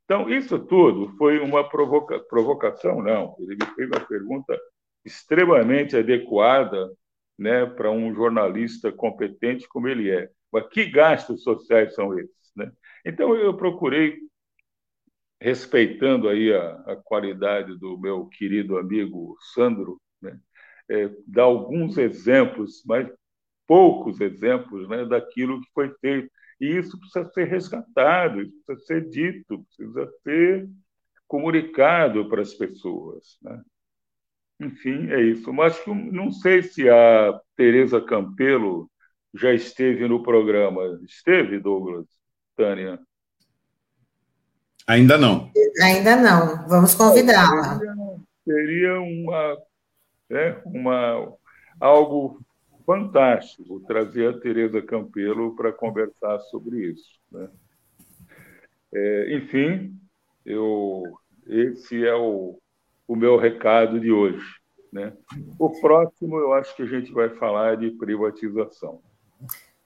Então, 0.04 0.28
isso 0.28 0.58
tudo 0.58 1.16
foi 1.16 1.38
uma 1.38 1.68
provoca 1.68 2.20
provocação, 2.20 3.02
não. 3.02 3.34
Ele 3.40 3.56
me 3.56 3.66
fez 3.74 3.88
uma 3.88 4.00
pergunta 4.00 4.58
extremamente 5.04 5.96
adequada 5.96 6.90
né, 7.38 7.66
para 7.66 7.90
um 7.90 8.14
jornalista 8.14 8.92
competente 8.92 9.66
como 9.68 9.88
ele 9.88 10.10
é. 10.10 10.30
Mas 10.52 10.68
que 10.68 10.86
gastos 10.86 11.42
sociais 11.42 11.94
são 11.94 12.18
esses? 12.18 12.52
Né? 12.54 12.70
Então, 13.04 13.34
eu 13.34 13.56
procurei, 13.56 14.18
respeitando 15.40 16.28
aí 16.28 16.52
a, 16.52 16.72
a 16.86 16.96
qualidade 16.96 17.76
do 17.78 17.98
meu 17.98 18.26
querido 18.26 18.76
amigo 18.78 19.36
Sandro, 19.54 20.00
né, 20.20 20.38
é, 20.88 21.10
dar 21.26 21.44
alguns 21.44 21.96
exemplos, 21.98 22.82
mas 22.86 23.10
poucos 23.66 24.20
exemplos 24.20 24.88
né, 24.88 25.04
daquilo 25.04 25.60
que 25.60 25.68
foi 25.72 25.92
feito 26.00 26.30
e 26.62 26.78
isso 26.78 26.96
precisa 26.96 27.28
ser 27.32 27.44
resgatado, 27.48 28.40
isso 28.40 28.54
precisa 28.64 28.86
ser 28.86 29.10
dito, 29.10 29.64
precisa 29.64 30.08
ser 30.22 30.70
comunicado 31.26 32.28
para 32.28 32.40
as 32.40 32.54
pessoas. 32.54 33.36
Né? 33.42 33.62
Enfim, 34.60 35.10
é 35.10 35.20
isso. 35.20 35.52
Mas 35.52 35.76
não 35.86 36.30
sei 36.30 36.62
se 36.62 36.88
a 36.88 37.40
Tereza 37.56 38.00
Campelo 38.00 38.88
já 39.34 39.52
esteve 39.52 40.06
no 40.06 40.22
programa. 40.22 41.00
Esteve, 41.04 41.58
Douglas? 41.58 42.06
Tânia? 42.56 42.98
Ainda 44.86 45.16
não. 45.16 45.50
Ainda 45.82 46.16
não. 46.16 46.68
Vamos 46.68 46.94
convidá-la. 46.94 47.78
Seria 48.44 49.00
uma, 49.00 49.58
é, 50.30 50.60
uma, 50.66 51.32
algo 51.80 52.40
fantástico 52.84 53.80
trazer 53.86 54.28
a 54.28 54.38
Tereza 54.38 54.82
Campelo 54.82 55.54
para 55.54 55.72
conversar 55.72 56.40
sobre 56.50 56.90
isso. 56.90 57.20
Né? 57.30 57.48
É, 58.92 59.36
enfim, 59.36 59.96
eu, 60.44 61.04
esse 61.46 62.04
é 62.04 62.14
o, 62.14 62.58
o 63.06 63.16
meu 63.16 63.36
recado 63.36 64.00
de 64.00 64.10
hoje. 64.10 64.44
Né? 64.92 65.16
O 65.58 65.70
próximo, 65.80 66.38
eu 66.38 66.52
acho 66.52 66.74
que 66.76 66.82
a 66.82 66.86
gente 66.86 67.12
vai 67.12 67.30
falar 67.30 67.76
de 67.76 67.92
privatização. 67.92 69.00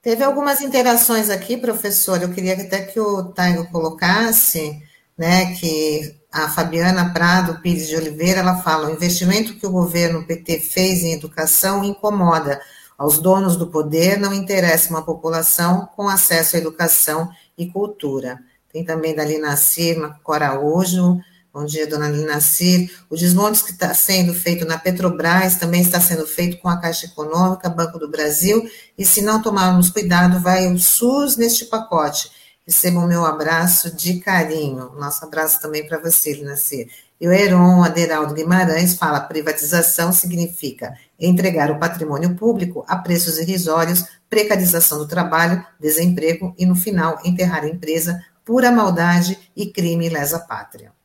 Teve 0.01 0.23
algumas 0.23 0.61
interações 0.61 1.29
aqui, 1.29 1.57
professor. 1.57 2.21
Eu 2.21 2.31
queria 2.31 2.53
até 2.53 2.81
que 2.81 2.99
o 2.99 3.25
Taigo 3.25 3.65
colocasse, 3.71 4.81
né, 5.17 5.53
que 5.55 6.15
a 6.31 6.49
Fabiana 6.49 7.11
Prado 7.11 7.61
Pires 7.61 7.87
de 7.87 7.95
Oliveira, 7.95 8.39
ela 8.39 8.57
fala, 8.57 8.87
o 8.87 8.93
investimento 8.93 9.55
que 9.55 9.65
o 9.65 9.71
governo 9.71 10.25
PT 10.25 10.59
fez 10.59 11.03
em 11.03 11.13
educação 11.13 11.83
incomoda, 11.83 12.61
aos 12.97 13.19
donos 13.19 13.55
do 13.55 13.67
poder 13.67 14.17
não 14.17 14.33
interessa 14.33 14.89
uma 14.89 15.03
população 15.03 15.87
com 15.95 16.07
acesso 16.07 16.55
à 16.55 16.59
educação 16.59 17.29
e 17.57 17.67
cultura. 17.67 18.39
Tem 18.71 18.83
também 18.83 19.15
da 19.15 19.23
Linacir 19.23 19.97
Coraújo. 20.23 21.19
Bom 21.57 21.65
dia, 21.65 21.87
dona 21.87 22.07
Linacir. 22.07 22.91
O 23.09 23.15
desmonte 23.15 23.63
que 23.63 23.71
está 23.71 23.91
sendo 23.91 24.31
feito 24.31 24.63
na 24.63 24.77
Petrobras 24.77 25.55
também 25.55 25.81
está 25.81 25.99
sendo 25.99 26.27
feito 26.27 26.59
com 26.59 26.69
a 26.69 26.77
Caixa 26.77 27.07
Econômica, 27.07 27.67
Banco 27.67 27.97
do 27.97 28.07
Brasil, 28.07 28.69
e 28.95 29.03
se 29.03 29.23
não 29.23 29.41
tomarmos 29.41 29.89
cuidado, 29.89 30.39
vai 30.39 30.71
o 30.71 30.77
SUS 30.77 31.35
neste 31.35 31.65
pacote. 31.65 32.29
Receba 32.63 32.99
o 32.99 33.07
meu 33.07 33.25
abraço 33.25 33.95
de 33.95 34.19
carinho. 34.19 34.91
Nosso 34.99 35.25
abraço 35.25 35.59
também 35.59 35.87
para 35.87 35.97
você, 35.97 36.31
Linacir. 36.33 36.91
E 37.19 37.27
o 37.27 37.31
Heron 37.31 37.83
Aderaldo 37.83 38.35
Guimarães 38.35 38.93
fala: 38.93 39.19
privatização 39.19 40.13
significa 40.13 40.93
entregar 41.19 41.71
o 41.71 41.79
patrimônio 41.79 42.35
público 42.35 42.85
a 42.87 42.97
preços 42.97 43.39
irrisórios, 43.39 44.05
precarização 44.29 44.99
do 44.99 45.07
trabalho, 45.07 45.65
desemprego 45.79 46.53
e, 46.55 46.67
no 46.67 46.75
final, 46.75 47.19
enterrar 47.25 47.63
a 47.63 47.67
empresa, 47.67 48.23
pura 48.45 48.71
maldade 48.71 49.39
e 49.55 49.65
crime 49.65 50.07
lesa 50.07 50.37
pátria. 50.37 50.95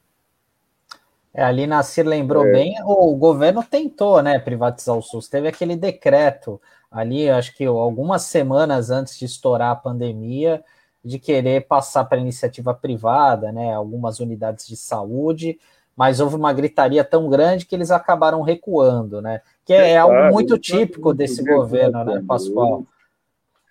É, 1.34 1.42
ali 1.42 1.66
Nasir 1.66 2.06
lembrou 2.06 2.46
é. 2.46 2.52
bem, 2.52 2.74
o 2.84 3.14
governo 3.16 3.62
tentou 3.62 4.22
né, 4.22 4.38
privatizar 4.38 4.96
o 4.96 5.02
SUS, 5.02 5.28
teve 5.28 5.48
aquele 5.48 5.76
decreto 5.76 6.60
ali, 6.90 7.30
acho 7.30 7.54
que 7.56 7.64
algumas 7.64 8.22
semanas 8.22 8.90
antes 8.90 9.18
de 9.18 9.24
estourar 9.24 9.70
a 9.70 9.76
pandemia, 9.76 10.62
de 11.02 11.18
querer 11.18 11.66
passar 11.66 12.04
para 12.04 12.18
iniciativa 12.18 12.74
privada, 12.74 13.50
né, 13.50 13.72
algumas 13.72 14.20
unidades 14.20 14.66
de 14.66 14.76
saúde, 14.76 15.58
mas 15.96 16.20
houve 16.20 16.36
uma 16.36 16.52
gritaria 16.52 17.02
tão 17.02 17.28
grande 17.28 17.64
que 17.66 17.74
eles 17.74 17.90
acabaram 17.90 18.42
recuando, 18.42 19.20
né? 19.20 19.42
Que 19.64 19.74
é, 19.74 19.90
é 19.90 19.98
algo 19.98 20.32
muito 20.32 20.58
típico 20.58 21.12
desse 21.12 21.44
governo, 21.44 22.02
né, 22.02 22.22
Pascoal? 22.26 22.84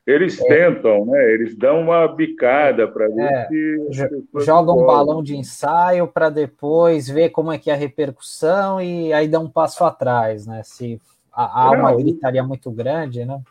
Eles 0.05 0.41
é. 0.41 0.47
tentam, 0.47 1.05
né? 1.05 1.33
Eles 1.33 1.55
dão 1.55 1.81
uma 1.81 2.07
bicada 2.07 2.87
para 2.87 3.07
ver 3.07 3.31
é, 3.31 3.47
se. 3.47 4.45
Jogam 4.45 4.79
um 4.79 4.85
balão 4.85 5.21
de 5.21 5.35
ensaio 5.35 6.07
para 6.07 6.29
depois 6.29 7.07
ver 7.07 7.29
como 7.29 7.51
é 7.51 7.57
que 7.57 7.69
é 7.69 7.73
a 7.73 7.77
repercussão 7.77 8.81
e 8.81 9.13
aí 9.13 9.27
dão 9.27 9.43
um 9.43 9.49
passo 9.49 9.83
atrás, 9.83 10.47
né? 10.47 10.61
Se 10.63 10.99
há 11.31 11.71
uma 11.71 11.95
gritaria 11.95 12.43
muito 12.43 12.71
grande, 12.71 13.25
né? 13.25 13.41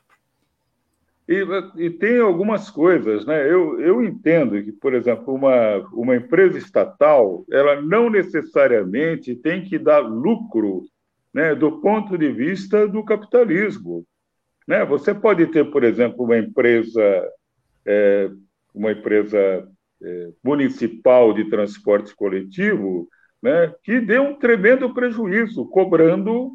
E, 1.29 1.47
e, 1.77 1.91
tem 1.91 2.19
algumas 2.19 2.69
coisas, 2.69 3.25
né? 3.25 3.45
Eu, 3.49 3.81
eu 3.81 4.03
entendo 4.03 4.61
que, 4.65 4.73
por 4.73 4.95
exemplo, 4.95 5.33
uma, 5.33 5.77
uma 5.93 6.17
empresa 6.17 6.59
estatal, 6.59 7.45
ela 7.53 7.81
não 7.81 8.11
necessariamente 8.11 9.37
tem 9.37 9.63
que 9.63 9.79
dar 9.79 10.01
lucro, 10.01 10.83
né, 11.33 11.55
do 11.55 11.81
ponto 11.81 12.19
de 12.19 12.33
vista 12.33 12.89
do 12.89 13.05
capitalismo, 13.05 14.05
né? 14.67 14.85
Você 14.85 15.15
pode 15.15 15.47
ter, 15.49 15.71
por 15.71 15.85
exemplo, 15.85 16.25
uma 16.25 16.39
empresa, 16.39 17.29
é, 17.87 18.31
uma 18.75 18.93
empresa 18.93 19.69
é, 20.03 20.29
municipal 20.43 21.33
de 21.33 21.49
transporte 21.51 22.15
coletivo, 22.15 23.09
né, 23.43 23.73
que 23.83 24.01
dê 24.01 24.19
um 24.19 24.35
tremendo 24.35 24.93
prejuízo, 24.93 25.67
cobrando 25.67 26.55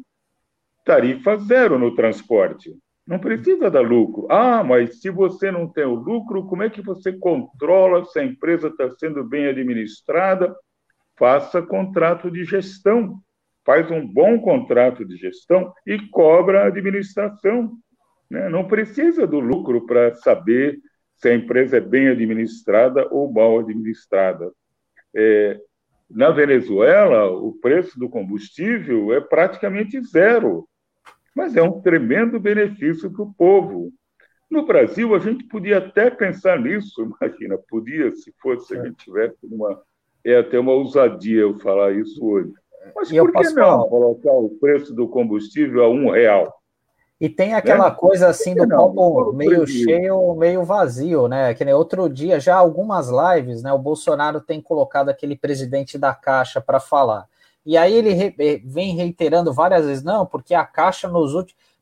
tarifa 0.84 1.36
zero 1.36 1.78
no 1.78 1.94
transporte. 1.94 2.76
Não 3.06 3.18
precisa 3.18 3.70
dar 3.70 3.82
lucro. 3.82 4.26
Ah, 4.30 4.64
mas 4.64 5.00
se 5.00 5.10
você 5.10 5.50
não 5.50 5.68
tem 5.68 5.84
o 5.84 5.94
lucro, 5.94 6.44
como 6.46 6.62
é 6.62 6.70
que 6.70 6.82
você 6.82 7.12
controla 7.12 8.04
se 8.04 8.18
a 8.18 8.24
empresa 8.24 8.68
está 8.68 8.90
sendo 8.98 9.24
bem 9.24 9.46
administrada? 9.46 10.54
Faça 11.16 11.62
contrato 11.62 12.30
de 12.30 12.44
gestão. 12.44 13.20
Faz 13.64 13.90
um 13.90 14.04
bom 14.06 14.40
contrato 14.40 15.04
de 15.04 15.16
gestão 15.16 15.72
e 15.86 15.98
cobra 16.08 16.64
a 16.64 16.66
administração. 16.66 17.76
Né? 18.30 18.48
Não 18.48 18.66
precisa 18.66 19.26
do 19.26 19.40
lucro 19.40 19.86
para 19.86 20.14
saber 20.16 20.78
se 21.16 21.28
a 21.28 21.34
empresa 21.34 21.78
é 21.78 21.80
bem 21.80 22.08
administrada 22.08 23.08
ou 23.10 23.32
mal 23.32 23.58
administrada. 23.58 24.52
É, 25.14 25.58
na 26.10 26.30
Venezuela, 26.30 27.30
o 27.30 27.52
preço 27.52 27.98
do 27.98 28.08
combustível 28.08 29.12
é 29.12 29.20
praticamente 29.20 30.00
zero 30.02 30.68
mas 31.36 31.54
é 31.54 31.62
um 31.62 31.82
tremendo 31.82 32.40
benefício 32.40 33.12
para 33.12 33.22
o 33.22 33.34
povo. 33.34 33.92
No 34.50 34.64
Brasil, 34.64 35.14
a 35.14 35.18
gente 35.18 35.44
podia 35.44 35.76
até 35.76 36.08
pensar 36.08 36.58
nisso, 36.58 37.02
imagina, 37.20 37.58
podia, 37.68 38.10
se 38.14 38.32
fosse, 38.40 38.68
se 38.68 38.78
a 38.78 38.82
gente 38.82 39.04
tivesse 39.04 39.36
uma. 39.42 39.82
É 40.24 40.38
até 40.38 40.58
uma 40.58 40.72
ousadia 40.72 41.42
eu 41.42 41.58
falar 41.58 41.92
isso 41.92 42.24
hoje. 42.24 42.52
Mas 42.96 43.12
e 43.12 43.16
por 43.16 43.30
que 43.32 43.50
não 43.50 43.86
colocar 43.88 44.32
o 44.32 44.48
preço 44.58 44.94
do 44.94 45.06
combustível 45.06 45.84
a 45.84 45.90
um 45.90 46.10
real? 46.10 46.52
E 47.18 47.30
tem 47.30 47.54
aquela 47.54 47.88
né? 47.88 47.96
coisa 47.98 48.28
assim 48.28 48.54
do 48.54 48.66
não, 48.66 48.94
copo 48.94 49.32
meio 49.32 49.66
cheio, 49.66 50.34
meio 50.34 50.64
vazio, 50.64 51.28
né? 51.28 51.54
Que 51.54 51.64
nem 51.64 51.72
outro 51.72 52.10
dia, 52.10 52.38
já 52.38 52.56
algumas 52.56 53.08
lives, 53.08 53.62
né? 53.62 53.72
O 53.72 53.78
Bolsonaro 53.78 54.40
tem 54.40 54.60
colocado 54.60 55.08
aquele 55.08 55.34
presidente 55.34 55.96
da 55.96 56.14
Caixa 56.14 56.60
para 56.60 56.78
falar. 56.78 57.26
E 57.64 57.76
aí 57.76 57.94
ele 57.94 58.12
re, 58.12 58.62
vem 58.64 58.94
reiterando 58.94 59.52
várias 59.52 59.86
vezes, 59.86 60.04
não, 60.04 60.26
porque 60.26 60.54
a 60.54 60.64
Caixa 60.64 61.08
nos, 61.08 61.32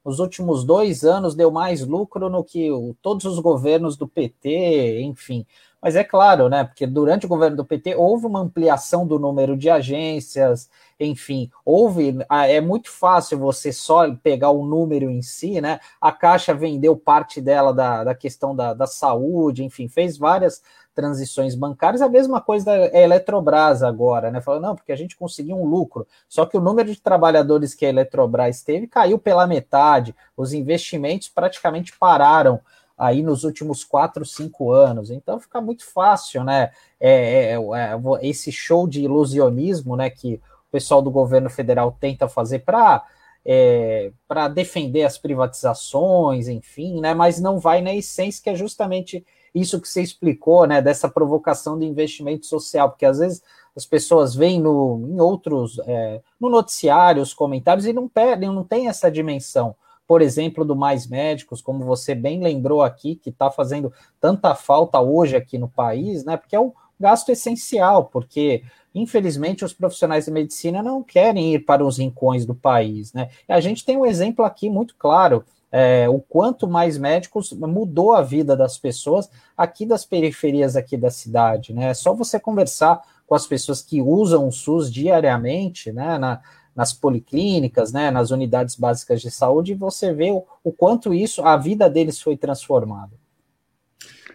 nos 0.04 0.20
últimos 0.20 0.64
dois 0.64 1.04
anos 1.04 1.34
deu 1.34 1.50
mais 1.50 1.84
lucro 1.84 2.30
no 2.30 2.44
que 2.44 2.70
o, 2.70 2.94
todos 3.02 3.24
os 3.24 3.40
governos 3.40 3.96
do 3.96 4.06
PT, 4.06 5.00
enfim. 5.00 5.44
Mas 5.84 5.96
é 5.96 6.02
claro, 6.02 6.48
né? 6.48 6.64
Porque 6.64 6.86
durante 6.86 7.26
o 7.26 7.28
governo 7.28 7.58
do 7.58 7.64
PT 7.64 7.94
houve 7.94 8.24
uma 8.24 8.40
ampliação 8.40 9.06
do 9.06 9.18
número 9.18 9.54
de 9.54 9.68
agências, 9.68 10.70
enfim, 10.98 11.50
houve. 11.62 12.16
É 12.30 12.58
muito 12.58 12.90
fácil 12.90 13.38
você 13.38 13.70
só 13.70 14.10
pegar 14.14 14.48
o 14.48 14.64
número 14.64 15.10
em 15.10 15.20
si, 15.20 15.60
né? 15.60 15.78
A 16.00 16.10
Caixa 16.10 16.54
vendeu 16.54 16.96
parte 16.96 17.38
dela 17.38 17.70
da, 17.74 18.02
da 18.02 18.14
questão 18.14 18.56
da, 18.56 18.72
da 18.72 18.86
saúde, 18.86 19.62
enfim, 19.62 19.86
fez 19.86 20.16
várias 20.16 20.62
transições 20.94 21.54
bancárias, 21.54 22.00
a 22.00 22.08
mesma 22.08 22.40
coisa 22.40 22.64
da 22.64 22.98
Eletrobras 22.98 23.82
agora, 23.82 24.30
né? 24.30 24.40
Falando, 24.40 24.62
não, 24.62 24.76
porque 24.76 24.92
a 24.92 24.96
gente 24.96 25.18
conseguiu 25.18 25.56
um 25.56 25.66
lucro. 25.66 26.06
Só 26.26 26.46
que 26.46 26.56
o 26.56 26.62
número 26.62 26.90
de 26.90 26.98
trabalhadores 26.98 27.74
que 27.74 27.84
a 27.84 27.90
Eletrobras 27.90 28.62
teve 28.62 28.86
caiu 28.86 29.18
pela 29.18 29.46
metade, 29.46 30.14
os 30.34 30.54
investimentos 30.54 31.28
praticamente 31.28 31.94
pararam 31.98 32.58
aí 32.96 33.22
nos 33.22 33.44
últimos 33.44 33.84
quatro, 33.84 34.24
cinco 34.24 34.70
anos. 34.72 35.10
Então 35.10 35.40
fica 35.40 35.60
muito 35.60 35.84
fácil, 35.84 36.44
né? 36.44 36.70
É, 37.00 37.10
é, 37.10 37.52
é, 37.52 37.56
é 37.56 38.28
esse 38.28 38.52
show 38.52 38.86
de 38.86 39.02
ilusionismo, 39.02 39.96
né? 39.96 40.10
Que 40.10 40.34
o 40.68 40.70
pessoal 40.70 41.02
do 41.02 41.10
governo 41.10 41.50
federal 41.50 41.96
tenta 41.98 42.28
fazer 42.28 42.60
para 42.60 43.04
é, 43.46 44.10
para 44.26 44.48
defender 44.48 45.04
as 45.04 45.18
privatizações, 45.18 46.48
enfim, 46.48 47.00
né? 47.00 47.12
Mas 47.14 47.40
não 47.40 47.58
vai 47.58 47.82
na 47.82 47.94
essência 47.94 48.42
que 48.42 48.50
é 48.50 48.54
justamente 48.54 49.24
isso 49.54 49.80
que 49.80 49.88
você 49.88 50.02
explicou, 50.02 50.66
né? 50.66 50.80
Dessa 50.80 51.08
provocação 51.08 51.78
do 51.78 51.84
investimento 51.84 52.46
social, 52.46 52.90
porque 52.90 53.04
às 53.04 53.18
vezes 53.18 53.42
as 53.76 53.84
pessoas 53.84 54.34
veem 54.34 54.60
no, 54.60 55.04
em 55.08 55.20
outros, 55.20 55.78
é, 55.80 56.20
no 56.40 56.48
noticiário, 56.48 57.22
os 57.22 57.34
comentários 57.34 57.86
e 57.86 57.92
não 57.92 58.08
perdem, 58.08 58.48
não 58.48 58.64
tem 58.64 58.88
essa 58.88 59.10
dimensão 59.10 59.74
por 60.06 60.20
exemplo, 60.20 60.64
do 60.64 60.76
Mais 60.76 61.06
Médicos, 61.06 61.62
como 61.62 61.84
você 61.84 62.14
bem 62.14 62.42
lembrou 62.42 62.82
aqui, 62.82 63.14
que 63.14 63.30
está 63.30 63.50
fazendo 63.50 63.92
tanta 64.20 64.54
falta 64.54 65.00
hoje 65.00 65.36
aqui 65.36 65.58
no 65.58 65.68
país, 65.68 66.24
né? 66.24 66.36
Porque 66.36 66.54
é 66.54 66.60
um 66.60 66.72
gasto 66.98 67.30
essencial, 67.30 68.04
porque 68.06 68.62
infelizmente 68.94 69.64
os 69.64 69.72
profissionais 69.72 70.26
de 70.26 70.30
medicina 70.30 70.82
não 70.82 71.02
querem 71.02 71.54
ir 71.54 71.60
para 71.60 71.84
os 71.84 71.98
rincões 71.98 72.46
do 72.46 72.54
país, 72.54 73.12
né? 73.12 73.30
E 73.48 73.52
a 73.52 73.60
gente 73.60 73.84
tem 73.84 73.96
um 73.96 74.06
exemplo 74.06 74.44
aqui 74.44 74.68
muito 74.68 74.94
claro. 74.96 75.44
É, 75.76 76.08
o 76.08 76.20
quanto 76.20 76.68
mais 76.68 76.96
médicos 76.96 77.52
mudou 77.52 78.14
a 78.14 78.22
vida 78.22 78.56
das 78.56 78.78
pessoas 78.78 79.28
aqui 79.56 79.84
das 79.84 80.04
periferias 80.04 80.76
aqui 80.76 80.96
da 80.96 81.10
cidade, 81.10 81.72
né? 81.72 81.88
É 81.88 81.94
só 81.94 82.14
você 82.14 82.38
conversar 82.38 83.02
com 83.26 83.34
as 83.34 83.46
pessoas 83.46 83.82
que 83.82 84.00
usam 84.00 84.46
o 84.46 84.52
SUS 84.52 84.92
diariamente, 84.92 85.90
né? 85.90 86.16
Na, 86.18 86.40
nas 86.74 86.92
policlínicas, 86.92 87.92
né, 87.92 88.10
nas 88.10 88.30
unidades 88.30 88.74
básicas 88.74 89.20
de 89.20 89.30
saúde, 89.30 89.72
e 89.72 89.76
você 89.76 90.12
vê 90.12 90.30
o, 90.30 90.44
o 90.62 90.72
quanto 90.72 91.14
isso, 91.14 91.42
a 91.42 91.56
vida 91.56 91.88
deles 91.88 92.20
foi 92.20 92.36
transformada. 92.36 93.12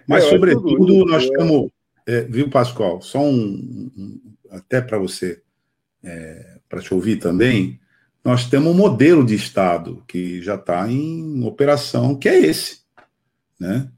Mas, 0.07 0.23
é, 0.23 0.29
sobretudo, 0.29 1.05
nós 1.05 1.23
estamos, 1.23 1.69
é, 2.07 2.21
viu, 2.21 2.49
Pascoal, 2.49 3.01
só 3.01 3.19
um, 3.19 3.91
um 3.95 4.19
até 4.49 4.81
para 4.81 4.97
você, 4.97 5.41
é, 6.03 6.57
para 6.67 6.81
te 6.81 6.93
ouvir 6.93 7.17
também, 7.17 7.79
nós 8.23 8.49
temos 8.49 8.73
um 8.73 8.77
modelo 8.77 9.25
de 9.25 9.35
Estado 9.35 10.03
que 10.07 10.41
já 10.41 10.55
está 10.55 10.89
em 10.91 11.43
operação, 11.43 12.15
que 12.15 12.27
é 12.27 12.39
esse. 12.39 12.81
Né? 13.59 13.89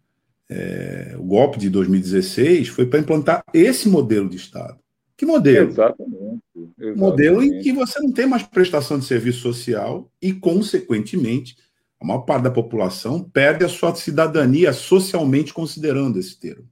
É, 0.49 1.15
o 1.17 1.23
golpe 1.23 1.57
de 1.57 1.69
2016 1.69 2.67
foi 2.67 2.85
para 2.85 2.99
implantar 2.99 3.43
esse 3.53 3.87
modelo 3.87 4.29
de 4.29 4.37
Estado. 4.37 4.77
Que 5.15 5.25
modelo? 5.25 5.69
Exatamente, 5.69 6.41
exatamente. 6.77 6.99
Modelo 6.99 7.43
em 7.43 7.61
que 7.61 7.71
você 7.71 7.99
não 7.99 8.11
tem 8.11 8.27
mais 8.27 8.43
prestação 8.43 8.99
de 8.99 9.05
serviço 9.05 9.39
social 9.39 10.11
e, 10.21 10.33
consequentemente, 10.33 11.55
a 11.99 12.05
maior 12.05 12.21
parte 12.21 12.43
da 12.43 12.51
população 12.51 13.23
perde 13.23 13.63
a 13.63 13.69
sua 13.69 13.93
cidadania 13.95 14.73
socialmente 14.73 15.53
considerando 15.53 16.19
esse 16.19 16.39
termo. 16.39 16.67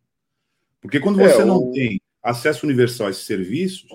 Porque 0.81 0.99
quando 0.99 1.17
você 1.17 1.41
é, 1.41 1.45
não 1.45 1.57
o... 1.57 1.71
tem 1.71 2.01
acesso 2.23 2.65
universal 2.65 3.07
a 3.07 3.09
esses 3.11 3.25
serviços, 3.25 3.89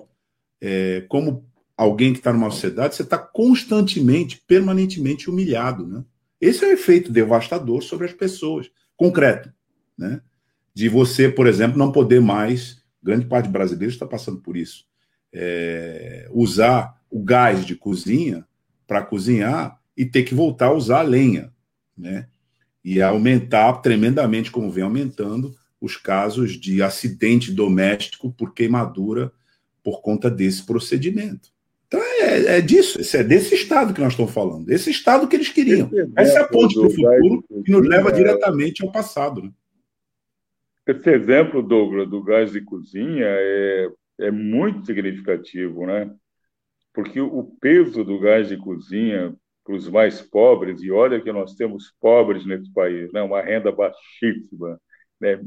é, 0.61 1.05
como 1.09 1.45
alguém 1.77 2.13
que 2.13 2.21
está 2.21 2.33
numa 2.33 2.51
sociedade, 2.51 2.95
você 2.95 3.03
está 3.03 3.19
constantemente, 3.19 4.43
permanentemente 4.47 5.29
humilhado. 5.29 5.87
Né? 5.87 6.05
Esse 6.41 6.65
é 6.65 6.69
o 6.69 6.73
efeito 6.73 7.11
devastador 7.11 7.83
sobre 7.83 8.07
as 8.07 8.13
pessoas, 8.13 8.71
concreto. 8.97 9.53
Né? 9.99 10.21
De 10.73 10.89
você, 10.89 11.29
por 11.29 11.47
exemplo, 11.47 11.79
não 11.79 11.93
poder 11.93 12.21
mais 12.21 12.83
grande 13.03 13.27
parte 13.27 13.49
brasileira 13.49 13.93
está 13.93 14.07
passando 14.07 14.41
por 14.41 14.57
isso. 14.57 14.87
É, 15.35 16.29
usar 16.31 17.01
o 17.11 17.23
gás 17.23 17.67
de 17.67 17.75
cozinha 17.75 18.47
para 18.87 19.03
cozinhar 19.03 19.81
e 19.97 20.05
ter 20.05 20.23
que 20.23 20.35
voltar 20.35 20.67
a 20.67 20.73
usar 20.73 21.01
a 21.01 21.03
lenha, 21.03 21.53
né? 21.97 22.29
E 22.85 23.03
aumentar 23.03 23.73
tremendamente, 23.81 24.51
como 24.51 24.71
vem 24.71 24.85
aumentando, 24.85 25.55
os 25.81 25.97
casos 25.97 26.53
de 26.53 26.83
acidente 26.83 27.53
doméstico 27.53 28.33
por 28.33 28.55
queimadura 28.55 29.33
por 29.83 30.01
conta 30.01 30.31
desse 30.31 30.65
procedimento. 30.65 31.51
Então 31.87 32.01
é, 32.01 32.57
é 32.57 32.61
disso, 32.61 32.99
é 33.17 33.23
desse 33.23 33.55
estado 33.55 33.93
que 33.93 34.01
nós 34.01 34.13
estamos 34.13 34.33
falando, 34.33 34.71
esse 34.71 34.91
estado 34.91 35.29
que 35.29 35.37
eles 35.37 35.51
queriam. 35.51 35.91
Essa 36.17 36.39
é 36.39 36.43
a 36.43 36.49
ponte 36.49 36.75
para 36.75 36.87
o 36.87 36.91
futuro 36.91 37.45
que 37.65 37.71
nos 37.71 37.87
leva 37.87 38.11
diretamente 38.11 38.83
ao 38.83 38.91
passado. 38.91 39.43
Né? 39.43 39.51
Esse 40.87 41.11
exemplo, 41.11 41.63
Douglas, 41.63 42.09
do 42.09 42.23
gás 42.23 42.51
de 42.51 42.61
cozinha 42.63 43.27
é, 43.27 43.89
é 44.19 44.31
muito 44.31 44.87
significativo, 44.87 45.87
né? 45.87 46.15
Porque 46.93 47.21
o 47.21 47.43
peso 47.61 48.05
do 48.05 48.19
gás 48.21 48.49
de 48.49 48.57
cozinha 48.57 49.35
para 49.65 49.75
os 49.75 49.89
mais 49.89 50.21
pobres, 50.21 50.83
e 50.83 50.91
olha 50.91 51.21
que 51.21 51.33
nós 51.33 51.55
temos 51.55 51.93
pobres 52.01 52.45
nesse 52.45 52.73
país, 52.73 53.11
né? 53.13 53.23
uma 53.23 53.41
renda 53.41 53.73
baixíssima, 53.73 54.79
né? 55.19 55.41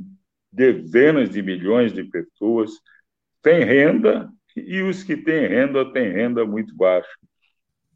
dezenas 0.51 1.29
de 1.29 1.41
milhões 1.41 1.93
de 1.93 2.03
pessoas 2.03 2.71
têm 3.43 3.63
renda 3.63 4.27
e 4.55 4.81
os 4.81 5.03
que 5.03 5.15
têm 5.15 5.47
renda 5.47 5.91
têm 5.93 6.11
renda 6.11 6.43
muito 6.43 6.75
baixa. 6.75 7.09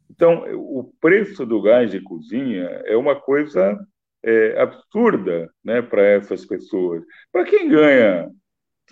Então, 0.08 0.44
o 0.54 0.92
preço 1.00 1.44
do 1.44 1.60
gás 1.60 1.90
de 1.90 2.00
cozinha 2.00 2.64
é 2.84 2.96
uma 2.96 3.18
coisa 3.18 3.76
é, 4.22 4.60
absurda 4.60 5.50
né, 5.64 5.82
para 5.82 6.02
essas 6.02 6.46
pessoas. 6.46 7.02
Para 7.32 7.44
quem 7.44 7.68
ganha 7.68 8.30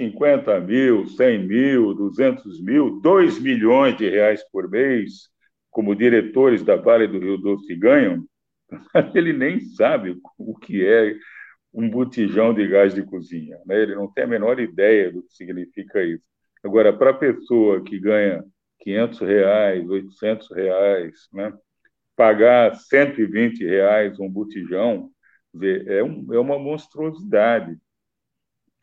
50 0.01 0.61
mil, 0.61 1.07
100 1.07 1.47
mil, 1.47 1.95
200 1.95 2.63
mil, 2.63 3.01
2 3.03 3.39
milhões 3.39 3.99
de 3.99 4.09
reais 4.09 4.43
por 4.51 4.67
mês, 4.67 5.29
como 5.71 5.95
diretores 5.95 6.63
da 6.63 6.75
Vale 6.75 7.07
do 7.07 7.19
Rio 7.19 7.37
Doce 7.37 7.77
ganham, 7.77 8.25
ele 9.15 9.35
nem 9.35 9.61
sabe 9.61 10.17
o 10.39 10.57
que 10.57 10.83
é 10.83 11.15
um 11.75 11.91
botijão 11.91 12.55
de 12.55 12.67
gás 12.67 12.95
de 12.95 13.03
cozinha. 13.03 13.59
Né? 13.67 13.83
Ele 13.83 13.95
não 13.95 14.11
tem 14.11 14.25
a 14.25 14.27
menor 14.27 14.59
ideia 14.59 15.13
do 15.13 15.23
que 15.23 15.35
significa 15.35 16.03
isso. 16.03 16.25
Agora, 16.65 16.97
para 16.97 17.11
a 17.11 17.15
pessoa 17.15 17.85
que 17.85 18.01
ganha 18.01 18.43
500 18.79 19.21
reais, 19.21 19.87
800 19.87 20.51
reais, 20.51 21.29
né? 21.31 21.53
pagar 22.17 22.75
120 22.75 23.67
reais 23.67 24.19
um 24.19 24.31
botijão, 24.31 25.11
é, 25.87 26.03
um, 26.03 26.33
é 26.33 26.39
uma 26.39 26.59
monstruosidade. 26.59 27.77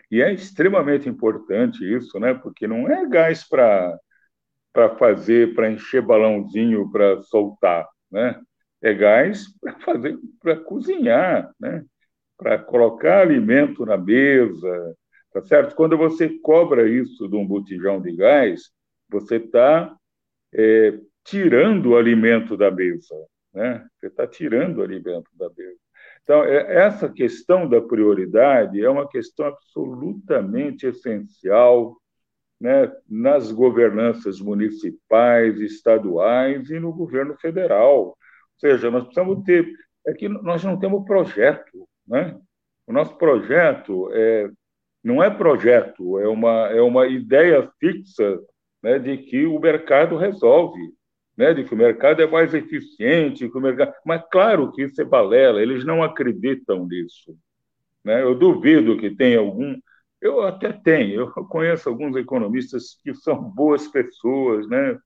E 0.09 0.21
é 0.21 0.33
extremamente 0.33 1.09
importante 1.09 1.83
isso, 1.83 2.19
né? 2.19 2.33
porque 2.33 2.67
não 2.67 2.87
é 2.89 3.07
gás 3.07 3.47
para 3.47 3.99
fazer, 4.97 5.53
para 5.53 5.69
encher 5.69 6.01
balãozinho, 6.01 6.89
para 6.91 7.21
soltar. 7.23 7.87
Né? 8.09 8.39
É 8.81 8.93
gás 8.93 9.45
para 9.59 9.79
fazer, 9.79 10.17
para 10.41 10.55
cozinhar, 10.55 11.51
né? 11.59 11.83
para 12.37 12.57
colocar 12.57 13.21
alimento 13.21 13.85
na 13.85 13.97
mesa. 13.97 14.95
Tá 15.33 15.41
certo? 15.41 15.75
Quando 15.75 15.97
você 15.97 16.29
cobra 16.39 16.89
isso 16.89 17.27
de 17.27 17.35
um 17.35 17.45
botijão 17.45 18.01
de 18.01 18.15
gás, 18.15 18.71
você 19.09 19.35
está 19.35 19.95
é, 20.53 20.99
tirando 21.23 21.87
o 21.87 21.97
alimento 21.97 22.55
da 22.55 22.71
mesa. 22.71 23.15
Né? 23.53 23.85
Você 23.99 24.07
está 24.07 24.25
tirando 24.25 24.77
o 24.77 24.83
alimento 24.83 25.29
da 25.33 25.49
mesa. 25.49 25.86
Então, 26.27 26.43
é, 26.43 26.85
essa 26.85 27.07
questão 27.07 27.69
da 27.69 27.79
prioridade 27.79 28.83
é 28.83 28.89
uma 28.89 29.07
questão 29.07 29.45
absolutamente 29.45 30.85
essencial 30.85 31.95
né, 32.59 32.91
nas 33.09 33.49
governanças 33.49 34.41
municipais, 34.41 35.57
estaduais 35.61 36.69
e 36.69 36.81
no 36.81 36.91
governo 36.91 37.33
federal. 37.37 38.07
Ou 38.07 38.17
seja, 38.57 38.91
nós 38.91 39.05
precisamos 39.05 39.41
ter. 39.45 39.71
É 40.05 40.13
que 40.13 40.27
nós 40.27 40.61
não 40.65 40.77
temos 40.77 41.05
projeto. 41.05 41.87
Né? 42.05 42.37
O 42.85 42.91
nosso 42.91 43.17
projeto 43.17 44.09
é, 44.11 44.49
não 45.01 45.23
é 45.23 45.29
projeto, 45.29 46.19
é 46.19 46.27
uma, 46.27 46.67
é 46.67 46.81
uma 46.81 47.07
ideia 47.07 47.71
fixa 47.79 48.37
né, 48.83 48.99
de 48.99 49.17
que 49.17 49.45
o 49.45 49.61
mercado 49.61 50.17
resolve 50.17 50.79
né, 51.37 51.53
de 51.53 51.63
que 51.63 51.73
o 51.73 51.77
mercado 51.77 52.21
é 52.21 52.27
mais 52.27 52.53
eficiente, 52.53 53.49
que 53.49 53.57
o 53.57 53.61
mercado... 53.61 53.93
mas 54.05 54.23
claro 54.31 54.71
que 54.71 54.83
isso 54.83 54.99
é 55.01 55.05
balela, 55.05 55.61
eles 55.61 55.85
não 55.85 56.01
acreditam 56.03 56.87
nisso. 56.87 57.37
Né? 58.03 58.23
Eu 58.23 58.35
duvido 58.35 58.97
que 58.97 59.15
tenha 59.15 59.39
algum, 59.39 59.77
eu 60.21 60.41
até 60.41 60.73
tenho, 60.73 61.21
eu 61.21 61.45
conheço 61.45 61.87
alguns 61.89 62.15
economistas 62.15 62.99
que 63.03 63.13
são 63.13 63.41
boas 63.41 63.87
pessoas, 63.87 64.67
né, 64.67 64.97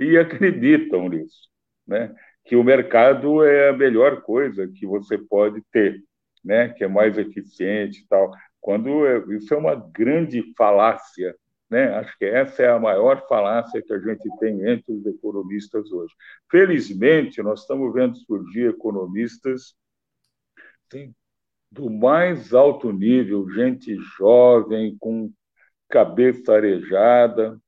e 0.00 0.16
acreditam 0.16 1.08
nisso, 1.08 1.48
né, 1.86 2.14
que 2.44 2.56
o 2.56 2.64
mercado 2.64 3.44
é 3.44 3.70
a 3.70 3.72
melhor 3.72 4.22
coisa 4.22 4.68
que 4.68 4.86
você 4.86 5.18
pode 5.18 5.62
ter, 5.72 6.02
né, 6.44 6.68
que 6.70 6.84
é 6.84 6.88
mais 6.88 7.18
eficiente 7.18 8.00
e 8.00 8.06
tal. 8.08 8.30
quando 8.60 9.06
é, 9.06 9.18
isso 9.36 9.52
é 9.54 9.56
uma 9.56 9.74
grande 9.74 10.42
falácia. 10.56 11.34
Né? 11.72 11.88
Acho 11.94 12.18
que 12.18 12.26
essa 12.26 12.62
é 12.62 12.68
a 12.68 12.78
maior 12.78 13.26
falácia 13.26 13.80
que 13.80 13.94
a 13.94 13.98
gente 13.98 14.28
tem 14.38 14.68
entre 14.68 14.92
os 14.92 15.06
economistas 15.06 15.90
hoje. 15.90 16.12
Felizmente, 16.50 17.42
nós 17.42 17.62
estamos 17.62 17.90
vendo 17.94 18.14
surgir 18.18 18.68
economistas 18.68 19.74
do 21.70 21.88
mais 21.88 22.52
alto 22.52 22.92
nível, 22.92 23.48
gente 23.48 23.96
jovem, 24.18 24.94
com 25.00 25.32
cabeça 25.88 26.52
arejada. 26.52 27.58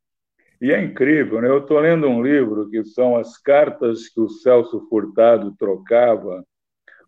E 0.61 0.71
é 0.71 0.83
incrível, 0.85 1.41
né? 1.41 1.49
Eu 1.49 1.61
estou 1.61 1.79
lendo 1.79 2.07
um 2.07 2.23
livro 2.23 2.69
que 2.69 2.85
são 2.85 3.17
as 3.17 3.39
cartas 3.39 4.07
que 4.11 4.21
o 4.21 4.29
Celso 4.29 4.87
Furtado 4.91 5.57
trocava 5.59 6.45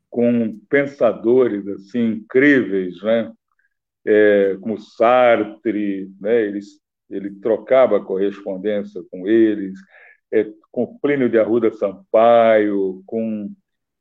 com 0.08 0.58
pensadores 0.70 1.68
assim 1.68 2.22
incríveis, 2.22 3.02
né? 3.02 3.30
É, 4.06 4.56
como 4.62 4.78
Sartre, 4.80 6.10
né? 6.18 6.40
Eles, 6.40 6.80
ele 7.08 7.30
trocava 7.40 8.04
correspondência 8.04 9.02
com 9.10 9.26
eles, 9.26 9.78
é, 10.32 10.46
com 10.70 10.98
Plínio 10.98 11.28
de 11.28 11.38
Arruda 11.38 11.72
Sampaio, 11.72 13.02
com 13.06 13.50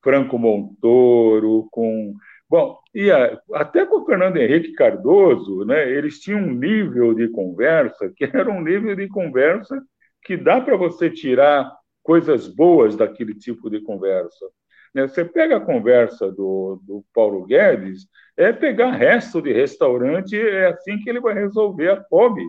Franco 0.03 0.37
Montoro, 0.37 1.67
com 1.71 2.13
bom 2.49 2.77
e 2.93 3.11
a, 3.11 3.39
até 3.53 3.85
com 3.85 4.05
Fernando 4.05 4.37
Henrique 4.37 4.73
Cardoso, 4.73 5.65
né? 5.65 5.89
Eles 5.89 6.19
tinham 6.19 6.39
um 6.39 6.53
nível 6.53 7.13
de 7.13 7.27
conversa 7.29 8.11
que 8.15 8.23
era 8.33 8.49
um 8.49 8.61
nível 8.61 8.95
de 8.95 9.07
conversa 9.07 9.81
que 10.23 10.37
dá 10.37 10.61
para 10.61 10.77
você 10.77 11.09
tirar 11.09 11.71
coisas 12.01 12.47
boas 12.47 12.95
daquele 12.95 13.33
tipo 13.35 13.69
de 13.69 13.81
conversa. 13.81 14.45
Né? 14.93 15.07
Você 15.07 15.25
pega 15.25 15.57
a 15.57 15.61
conversa 15.61 16.31
do, 16.31 16.79
do 16.83 17.03
Paulo 17.13 17.45
Guedes, 17.45 18.07
é 18.37 18.53
pegar 18.53 18.91
resto 18.91 19.41
de 19.41 19.51
restaurante, 19.51 20.39
é 20.39 20.67
assim 20.67 20.97
que 20.99 21.09
ele 21.09 21.19
vai 21.19 21.33
resolver 21.33 21.89
a 21.89 22.03
fome. 22.05 22.43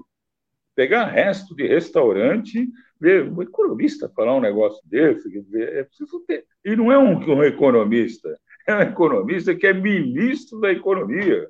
Pegar 0.77 1.07
resto 1.07 1.57
de 1.57 1.67
restaurante, 1.67 2.69
ver 3.01 3.29
um 3.29 3.43
economista 3.43 4.09
falar 4.11 4.37
um 4.37 4.41
negócio 4.41 4.81
desse, 4.87 5.27
é 5.55 5.83
preciso 5.83 6.21
ter. 6.21 6.45
E 6.63 6.77
não 6.77 6.93
é 6.93 6.99
um, 6.99 7.19
um 7.19 7.43
economista, 7.43 8.39
é 8.69 8.77
um 8.77 8.83
economista 8.83 9.55
que 9.55 9.67
é 9.67 9.73
ministro 9.73 10.61
da 10.61 10.71
economia. 10.71 11.49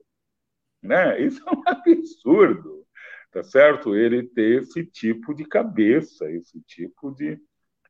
Né? 0.82 1.20
Isso 1.20 1.42
é 1.46 1.52
um 1.52 1.62
absurdo, 1.66 2.86
tá 3.32 3.42
certo? 3.42 3.96
Ele 3.96 4.22
ter 4.22 4.62
esse 4.62 4.84
tipo 4.84 5.34
de 5.34 5.44
cabeça, 5.44 6.30
esse 6.30 6.60
tipo 6.62 7.10
de. 7.12 7.36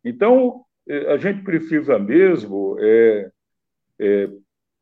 Então, 0.03 0.65
é, 0.89 1.13
a 1.13 1.19
gente 1.19 1.43
precisa 1.43 1.99
mesmo 1.99 2.79
é, 2.81 3.31
é, 3.99 4.31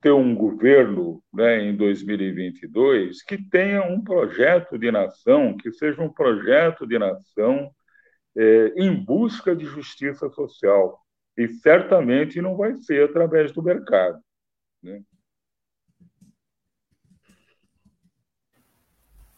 ter 0.04 0.12
um 0.12 0.34
governo 0.34 1.24
né, 1.32 1.62
em 1.62 1.74
2022 1.74 3.22
que 3.22 3.38
tenha 3.38 3.82
um 3.84 4.04
projeto 4.04 4.78
de 4.78 4.90
nação, 4.92 5.56
que 5.56 5.72
seja 5.72 6.02
um 6.02 6.12
projeto 6.12 6.86
de 6.86 6.98
nação 6.98 7.70
é, 8.36 8.74
em 8.76 8.94
busca 8.94 9.56
de 9.56 9.64
justiça 9.64 10.28
social. 10.28 11.00
E 11.38 11.48
certamente 11.48 12.42
não 12.42 12.54
vai 12.54 12.76
ser 12.76 13.08
através 13.08 13.50
do 13.50 13.62
mercado. 13.62 14.20
Né? 14.82 15.00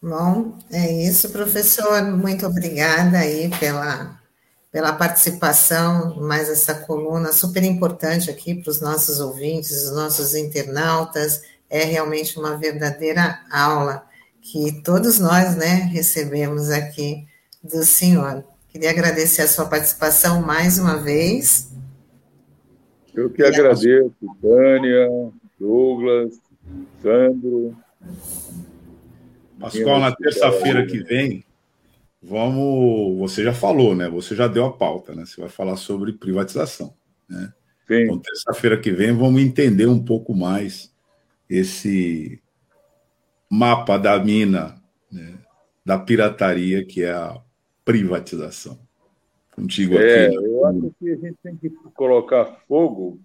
Bom, 0.02 0.58
é 0.72 1.06
isso, 1.06 1.30
professor. 1.30 2.02
Muito 2.02 2.44
obrigada 2.44 3.18
aí 3.18 3.48
pela 3.60 4.20
pela 4.76 4.92
participação, 4.92 6.16
mais 6.20 6.50
essa 6.50 6.74
coluna 6.74 7.32
super 7.32 7.62
importante 7.62 8.30
aqui 8.30 8.54
para 8.54 8.70
os 8.70 8.78
nossos 8.78 9.20
ouvintes, 9.20 9.84
os 9.84 9.96
nossos 9.96 10.34
internautas. 10.34 11.40
É 11.70 11.82
realmente 11.82 12.38
uma 12.38 12.58
verdadeira 12.58 13.40
aula 13.50 14.04
que 14.38 14.82
todos 14.82 15.18
nós 15.18 15.56
né, 15.56 15.88
recebemos 15.90 16.68
aqui 16.68 17.26
do 17.64 17.84
senhor. 17.84 18.44
Queria 18.68 18.90
agradecer 18.90 19.40
a 19.40 19.48
sua 19.48 19.64
participação 19.64 20.42
mais 20.42 20.78
uma 20.78 20.98
vez. 20.98 21.72
Eu 23.14 23.30
que 23.30 23.42
agradeço, 23.42 24.12
Tânia, 24.42 25.08
Douglas, 25.58 26.38
Sandro. 27.02 27.74
Pascoal, 29.58 30.00
na 30.00 30.14
terça-feira 30.14 30.84
que 30.84 31.02
vem, 31.02 31.46
vamos. 32.26 33.18
Você 33.18 33.44
já 33.44 33.52
falou, 33.52 33.94
né? 33.94 34.08
Você 34.08 34.34
já 34.34 34.48
deu 34.48 34.66
a 34.66 34.72
pauta, 34.72 35.14
né? 35.14 35.24
Você 35.24 35.40
vai 35.40 35.48
falar 35.48 35.76
sobre 35.76 36.12
privatização. 36.12 36.94
Né? 37.28 37.52
Sim. 37.86 38.02
Então, 38.02 38.18
terça-feira 38.18 38.78
que 38.78 38.90
vem, 38.90 39.12
vamos 39.12 39.40
entender 39.40 39.86
um 39.86 40.02
pouco 40.02 40.34
mais 40.34 40.92
esse 41.48 42.42
mapa 43.48 43.96
da 43.96 44.18
mina, 44.18 44.82
né? 45.10 45.38
da 45.84 45.96
pirataria, 45.98 46.84
que 46.84 47.02
é 47.02 47.12
a 47.12 47.40
privatização. 47.84 48.78
Contigo 49.54 49.96
é, 49.96 50.26
aqui. 50.26 50.34
Eu 50.34 50.66
acho 50.66 50.92
que 50.98 51.10
a 51.10 51.16
gente 51.16 51.36
tem 51.42 51.56
que 51.56 51.70
colocar 51.94 52.44
fogo 52.68 53.20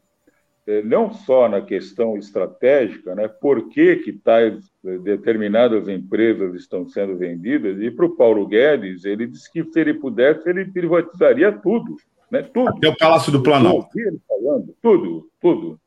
não 0.84 1.12
só 1.12 1.50
na 1.50 1.62
questão 1.62 2.16
estratégica, 2.18 3.16
né, 3.16 3.28
por 3.28 3.70
que, 3.70 3.98
que 3.98 4.14
tais 4.14 4.64
é, 4.86 4.98
determinadas 5.00 5.88
empresas 5.88 6.54
estão 6.56 6.88
sendo 6.88 7.18
vendidas, 7.18 7.82
e 7.82 7.90
para 7.90 8.06
o 8.06 8.16
Paulo 8.16 8.48
Guedes, 8.48 9.04
ele 9.04 9.28
disse 9.28 9.52
que 9.52 9.64
se 9.64 9.80
ele 9.80 9.96
pudesse, 9.96 10.48
ele 10.48 10.66
privatizaria 10.66 11.52
tudo. 11.52 11.96
Né, 12.30 12.44
tudo. 12.44 12.70
Até 12.70 12.88
o 12.88 12.96
Palácio 12.96 13.32
do 13.32 13.44
Planalto. 13.44 13.90
Ele 14.00 14.20
falando, 14.28 14.76
tudo, 14.82 15.30
tudo. 15.42 15.80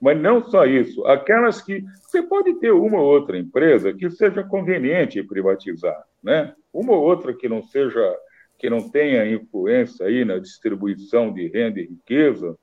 Mas 0.00 0.20
não 0.20 0.42
só 0.42 0.64
isso, 0.66 1.06
aquelas 1.06 1.62
que. 1.62 1.84
Você 2.02 2.20
pode 2.22 2.54
ter 2.54 2.72
uma 2.72 3.00
ou 3.00 3.06
outra 3.06 3.38
empresa 3.38 3.92
que 3.92 4.10
seja 4.10 4.42
conveniente 4.42 5.22
privatizar, 5.22 6.02
né? 6.20 6.52
Uma 6.72 6.92
ou 6.92 7.02
outra 7.02 7.32
que 7.32 7.48
não 7.48 7.62
seja, 7.62 8.12
que 8.58 8.68
não 8.68 8.90
tenha 8.90 9.24
influência 9.24 10.06
aí 10.06 10.24
na 10.24 10.38
distribuição 10.38 11.32
de 11.32 11.46
renda 11.46 11.78
e 11.78 11.86
riqueza, 11.86 12.58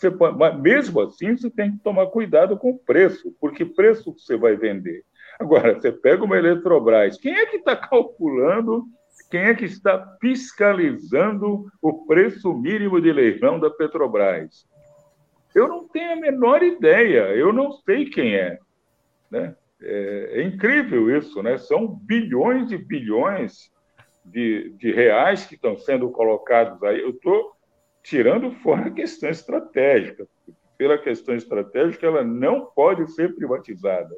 você 0.00 0.10
pode, 0.10 0.38
mas 0.38 0.58
mesmo 0.58 1.00
assim, 1.02 1.36
você 1.36 1.50
tem 1.50 1.72
que 1.72 1.78
tomar 1.82 2.06
cuidado 2.06 2.56
com 2.56 2.70
o 2.70 2.78
preço, 2.78 3.36
porque 3.38 3.64
preço 3.66 4.14
você 4.16 4.34
vai 4.34 4.56
vender. 4.56 5.04
Agora, 5.38 5.74
você 5.74 5.92
pega 5.92 6.24
uma 6.24 6.38
Eletrobras, 6.38 7.18
quem 7.18 7.34
é 7.34 7.46
que 7.46 7.56
está 7.56 7.76
calculando, 7.76 8.84
quem 9.30 9.42
é 9.42 9.54
que 9.54 9.66
está 9.66 10.16
fiscalizando 10.20 11.70
o 11.82 12.06
preço 12.06 12.52
mínimo 12.54 13.00
de 13.00 13.12
leilão 13.12 13.60
da 13.60 13.68
Petrobras? 13.68 14.66
Eu 15.54 15.68
não 15.68 15.86
tenho 15.86 16.12
a 16.12 16.16
menor 16.16 16.62
ideia, 16.62 17.34
eu 17.34 17.52
não 17.52 17.72
sei 17.72 18.06
quem 18.06 18.36
é. 18.36 18.58
Né? 19.30 19.54
É, 19.82 20.30
é 20.40 20.42
incrível 20.42 21.14
isso, 21.14 21.42
né? 21.42 21.58
São 21.58 21.86
bilhões 21.86 22.72
e 22.72 22.78
bilhões 22.78 23.70
de, 24.24 24.70
de 24.78 24.92
reais 24.92 25.44
que 25.44 25.56
estão 25.56 25.76
sendo 25.76 26.10
colocados 26.10 26.82
aí. 26.82 27.00
Eu 27.00 27.10
estou 27.10 27.52
tirando 28.02 28.52
fora 28.56 28.88
a 28.88 28.90
questão 28.90 29.28
estratégica. 29.28 30.26
Pela 30.76 30.98
questão 30.98 31.34
estratégica, 31.34 32.06
ela 32.06 32.24
não 32.24 32.66
pode 32.66 33.10
ser 33.12 33.34
privatizada. 33.34 34.16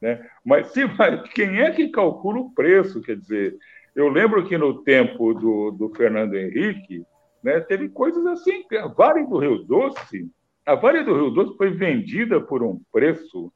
Né? 0.00 0.24
Mas 0.44 0.68
se 0.68 0.84
vai, 0.84 1.22
quem 1.28 1.60
é 1.60 1.70
que 1.70 1.88
calcula 1.88 2.40
o 2.40 2.54
preço? 2.54 3.02
Quer 3.02 3.16
dizer, 3.16 3.56
eu 3.94 4.08
lembro 4.08 4.46
que 4.46 4.56
no 4.56 4.82
tempo 4.82 5.34
do, 5.34 5.70
do 5.70 5.88
Fernando 5.94 6.34
Henrique, 6.34 7.04
né, 7.42 7.60
teve 7.60 7.88
coisas 7.88 8.24
assim, 8.26 8.64
a 8.78 8.88
Vale 8.88 9.26
do 9.26 9.38
Rio 9.38 9.58
Doce, 9.64 10.30
a 10.64 10.74
Vale 10.74 11.02
do 11.02 11.14
Rio 11.14 11.30
Doce 11.30 11.56
foi 11.56 11.70
vendida 11.70 12.40
por 12.40 12.62
um 12.62 12.80
preço 12.92 13.52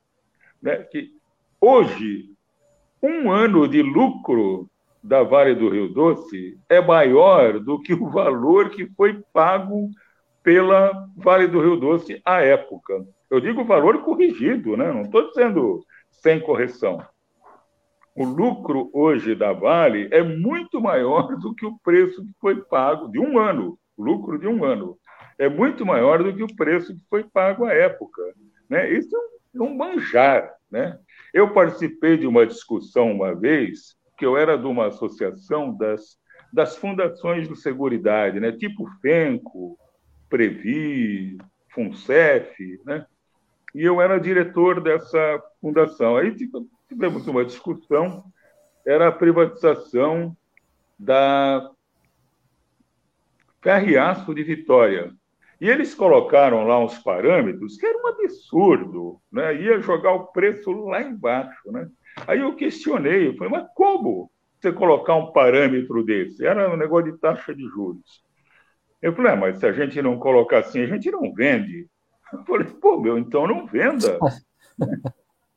né, 0.62 0.76
que 0.76 1.10
hoje, 1.60 2.30
um 3.02 3.30
ano 3.30 3.66
de 3.66 3.82
lucro 3.82 4.69
da 5.02 5.22
Vale 5.22 5.54
do 5.54 5.68
Rio 5.68 5.88
Doce 5.88 6.58
é 6.68 6.80
maior 6.80 7.58
do 7.58 7.80
que 7.80 7.94
o 7.94 8.10
valor 8.10 8.70
que 8.70 8.86
foi 8.94 9.22
pago 9.32 9.88
pela 10.42 11.08
Vale 11.16 11.46
do 11.46 11.60
Rio 11.60 11.76
Doce 11.76 12.20
à 12.24 12.42
época. 12.42 13.04
Eu 13.30 13.40
digo 13.40 13.64
valor 13.64 14.02
corrigido, 14.02 14.76
né? 14.76 14.92
não 14.92 15.02
estou 15.02 15.28
dizendo 15.28 15.84
sem 16.10 16.40
correção. 16.40 17.02
O 18.14 18.24
lucro 18.24 18.90
hoje 18.92 19.34
da 19.34 19.52
Vale 19.52 20.08
é 20.10 20.22
muito 20.22 20.80
maior 20.80 21.36
do 21.36 21.54
que 21.54 21.64
o 21.64 21.78
preço 21.78 22.22
que 22.22 22.32
foi 22.40 22.56
pago 22.56 23.08
de 23.08 23.18
um 23.18 23.38
ano, 23.38 23.78
lucro 23.96 24.38
de 24.38 24.46
um 24.46 24.64
ano. 24.64 24.98
É 25.38 25.48
muito 25.48 25.86
maior 25.86 26.22
do 26.22 26.34
que 26.34 26.42
o 26.42 26.56
preço 26.56 26.94
que 26.94 27.02
foi 27.08 27.24
pago 27.24 27.64
à 27.64 27.72
época. 27.72 28.20
Né? 28.68 28.90
Isso 28.92 29.16
é 29.54 29.62
um 29.62 29.74
manjar. 29.74 30.52
Né? 30.70 30.98
Eu 31.32 31.52
participei 31.52 32.18
de 32.18 32.26
uma 32.26 32.46
discussão 32.46 33.10
uma 33.10 33.34
vez 33.34 33.96
que 34.20 34.26
eu 34.26 34.36
era 34.36 34.58
de 34.58 34.66
uma 34.66 34.88
associação 34.88 35.74
das, 35.74 36.18
das 36.52 36.76
fundações 36.76 37.48
de 37.48 37.56
seguridade, 37.56 38.38
né? 38.38 38.52
tipo 38.52 38.86
FENCO, 39.00 39.78
Previ, 40.28 41.38
FUNCEF, 41.70 42.82
né? 42.84 43.06
e 43.74 43.82
eu 43.82 43.98
era 43.98 44.20
diretor 44.20 44.82
dessa 44.82 45.42
fundação. 45.58 46.18
Aí 46.18 46.36
tivemos 46.86 47.26
uma 47.26 47.46
discussão, 47.46 48.22
era 48.86 49.08
a 49.08 49.12
privatização 49.12 50.36
da 50.98 51.70
Ferriaço 53.62 54.34
de 54.34 54.42
Vitória. 54.42 55.14
E 55.58 55.66
eles 55.66 55.94
colocaram 55.94 56.66
lá 56.66 56.78
uns 56.78 56.98
parâmetros 56.98 57.78
que 57.78 57.86
era 57.86 57.96
um 57.96 58.06
absurdo, 58.08 59.18
né? 59.32 59.54
ia 59.54 59.80
jogar 59.80 60.12
o 60.12 60.26
preço 60.26 60.70
lá 60.72 61.00
embaixo. 61.00 61.72
Né? 61.72 61.88
Aí 62.26 62.40
eu 62.40 62.54
questionei, 62.54 63.28
eu 63.28 63.36
falei, 63.36 63.52
mas 63.52 63.68
como 63.74 64.30
você 64.60 64.72
colocar 64.72 65.14
um 65.14 65.32
parâmetro 65.32 66.04
desse? 66.04 66.46
Era 66.46 66.72
um 66.72 66.76
negócio 66.76 67.12
de 67.12 67.18
taxa 67.18 67.54
de 67.54 67.62
juros. 67.68 68.22
Eu 69.00 69.14
falei, 69.14 69.32
ah, 69.32 69.36
mas 69.36 69.58
se 69.58 69.66
a 69.66 69.72
gente 69.72 70.00
não 70.02 70.18
colocar 70.18 70.58
assim, 70.58 70.82
a 70.82 70.86
gente 70.86 71.10
não 71.10 71.32
vende. 71.32 71.88
Eu 72.32 72.44
falei, 72.44 72.66
pô, 72.80 73.00
meu, 73.00 73.16
então 73.16 73.46
não 73.46 73.66
venda. 73.66 74.18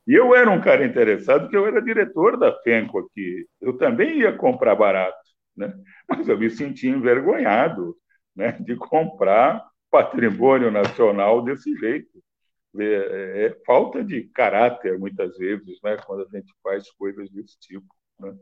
e 0.08 0.14
eu 0.14 0.34
era 0.34 0.50
um 0.50 0.62
cara 0.62 0.86
interessado, 0.86 1.42
porque 1.42 1.58
eu 1.58 1.68
era 1.68 1.82
diretor 1.82 2.38
da 2.38 2.54
FENCO 2.62 3.00
aqui. 3.00 3.46
Eu 3.60 3.78
também 3.78 4.20
ia 4.20 4.32
comprar 4.32 4.76
barato, 4.76 5.18
né? 5.56 5.74
mas 6.08 6.28
eu 6.28 6.38
me 6.38 6.50
senti 6.50 6.88
envergonhado 6.88 7.96
né, 8.36 8.54
de 8.54 8.76
comprar 8.78 9.64
patrimônio 9.92 10.72
nacional 10.72 11.44
desse 11.44 11.76
jeito. 11.76 12.23
É, 12.80 12.84
é, 12.84 13.46
é, 13.46 13.62
falta 13.66 14.04
de 14.04 14.24
caráter, 14.30 14.98
muitas 14.98 15.38
vezes, 15.38 15.80
né, 15.84 15.96
quando 15.98 16.24
a 16.24 16.38
gente 16.38 16.52
faz 16.64 16.90
coisas 16.92 17.30
desse 17.30 17.58
tipo. 17.60 17.86
Né? 18.20 18.34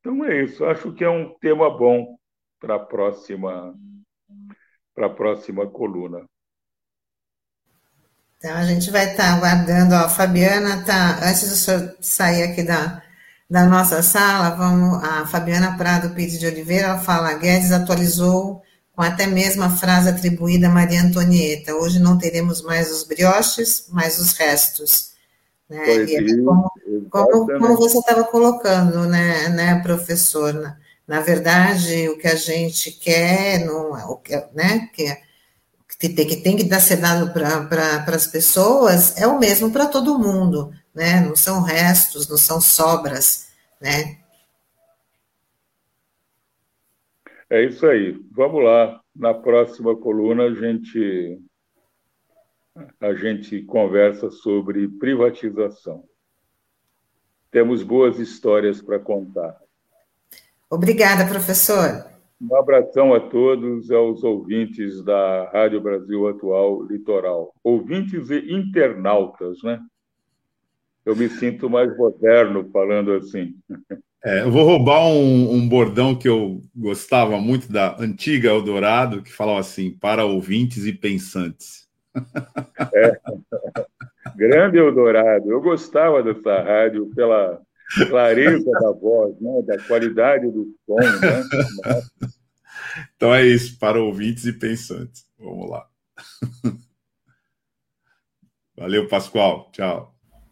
Então 0.00 0.24
é 0.24 0.42
isso. 0.42 0.64
Acho 0.64 0.92
que 0.92 1.04
é 1.04 1.10
um 1.10 1.34
tema 1.38 1.70
bom 1.76 2.18
para 2.58 2.74
a 2.74 2.78
próxima, 2.78 3.74
para 4.94 5.06
a 5.06 5.10
próxima 5.10 5.66
coluna. 5.70 6.24
Então 8.36 8.56
a 8.56 8.64
gente 8.64 8.90
vai 8.90 9.10
estar 9.10 9.24
tá 9.24 9.36
aguardando. 9.36 9.94
Ó, 9.94 9.98
a 9.98 10.08
Fabiana 10.08 10.84
tá 10.84 11.18
antes 11.28 11.48
de 11.48 11.56
senhor 11.56 11.96
sair 12.00 12.42
aqui 12.42 12.62
da, 12.62 13.02
da 13.48 13.66
nossa 13.66 14.02
sala, 14.02 14.56
vamos. 14.56 15.02
A 15.02 15.26
Fabiana 15.26 15.76
Prado 15.76 16.14
Pires 16.14 16.38
de 16.38 16.46
Oliveira 16.46 16.88
ela 16.88 16.98
fala: 16.98 17.34
Guedes 17.34 17.72
atualizou 17.72 18.62
com 19.00 19.04
até 19.04 19.26
mesmo 19.26 19.62
a 19.62 19.70
frase 19.70 20.10
atribuída 20.10 20.66
a 20.66 20.70
Maria 20.70 21.00
Antonieta. 21.00 21.74
Hoje 21.74 21.98
não 21.98 22.18
teremos 22.18 22.60
mais 22.60 22.92
os 22.92 23.02
brioches, 23.02 23.86
mas 23.88 24.18
os 24.18 24.32
restos. 24.32 25.12
Né? 25.70 26.04
É 26.04 26.36
como, 26.44 26.70
como, 27.08 27.46
como, 27.46 27.76
você 27.78 27.96
estava 27.96 28.24
colocando, 28.24 29.06
né, 29.06 29.48
né 29.48 29.80
professor? 29.82 30.52
Na, 30.52 30.76
na, 31.08 31.20
verdade, 31.22 32.10
o 32.10 32.18
que 32.18 32.28
a 32.28 32.34
gente 32.34 32.90
quer, 32.90 33.64
não, 33.64 33.92
o 34.10 34.16
que, 34.18 34.36
né, 34.52 34.90
que, 34.92 35.16
que, 35.98 36.08
tem, 36.10 36.26
que 36.26 36.36
tem 36.36 36.56
que 36.58 36.64
dar 36.64 36.80
ser 36.80 36.96
dado 36.96 37.32
para 37.32 37.62
pra, 37.64 38.04
as 38.14 38.26
pessoas 38.26 39.16
é 39.16 39.26
o 39.26 39.38
mesmo 39.38 39.70
para 39.70 39.86
todo 39.86 40.18
mundo, 40.18 40.74
né? 40.94 41.20
não 41.20 41.34
são 41.34 41.62
restos, 41.62 42.28
não 42.28 42.36
são 42.36 42.60
sobras, 42.60 43.46
né? 43.80 44.18
É 47.50 47.64
isso 47.64 47.84
aí. 47.84 48.16
Vamos 48.30 48.62
lá. 48.62 49.00
Na 49.14 49.34
próxima 49.34 49.96
coluna 49.96 50.44
a 50.44 50.54
gente 50.54 51.42
a 53.00 53.12
gente 53.12 53.60
conversa 53.62 54.30
sobre 54.30 54.88
privatização. 54.88 56.04
Temos 57.50 57.82
boas 57.82 58.20
histórias 58.20 58.80
para 58.80 58.98
contar. 59.00 59.58
Obrigada, 60.70 61.26
professor. 61.26 62.08
Um 62.40 62.54
abração 62.56 63.12
a 63.12 63.20
todos, 63.20 63.90
aos 63.90 64.22
ouvintes 64.22 65.02
da 65.02 65.50
Rádio 65.50 65.80
Brasil 65.80 66.28
Atual 66.28 66.84
Litoral. 66.84 67.52
Ouvintes 67.62 68.30
e 68.30 68.52
internautas, 68.52 69.60
né? 69.64 69.80
Eu 71.04 71.16
me 71.16 71.28
sinto 71.28 71.68
mais 71.68 71.96
moderno 71.96 72.68
falando 72.72 73.12
assim. 73.12 73.54
É, 74.22 74.42
eu 74.42 74.50
vou 74.50 74.64
roubar 74.64 75.06
um, 75.06 75.54
um, 75.54 75.68
bordão 75.68 76.14
que 76.14 76.28
eu 76.28 76.60
gostava 76.76 77.38
muito 77.40 77.72
da 77.72 77.96
antiga 77.98 78.50
Eldorado, 78.50 79.22
que 79.22 79.32
falava 79.32 79.60
assim: 79.60 79.92
para 79.92 80.26
ouvintes 80.26 80.84
e 80.84 80.92
pensantes. 80.92 81.88
É. 82.94 83.18
Grande 84.36 84.78
Eldorado. 84.78 85.50
Eu 85.50 85.60
gostava 85.60 86.22
dessa 86.22 86.62
rádio 86.62 87.10
pela 87.14 87.60
clareza 88.08 88.70
da 88.70 88.92
voz, 88.92 89.40
né? 89.40 89.62
da 89.62 89.78
qualidade 89.84 90.50
do 90.50 90.68
som. 90.86 90.96
Né? 90.96 92.02
Então 93.16 93.34
é 93.34 93.44
isso, 93.44 93.78
para 93.78 94.00
ouvintes 94.00 94.46
e 94.46 94.52
pensantes. 94.52 95.26
Vamos 95.38 95.70
lá. 95.70 95.86
Valeu, 98.76 99.08
Pascoal. 99.08 99.70
Tchau. 99.72 100.09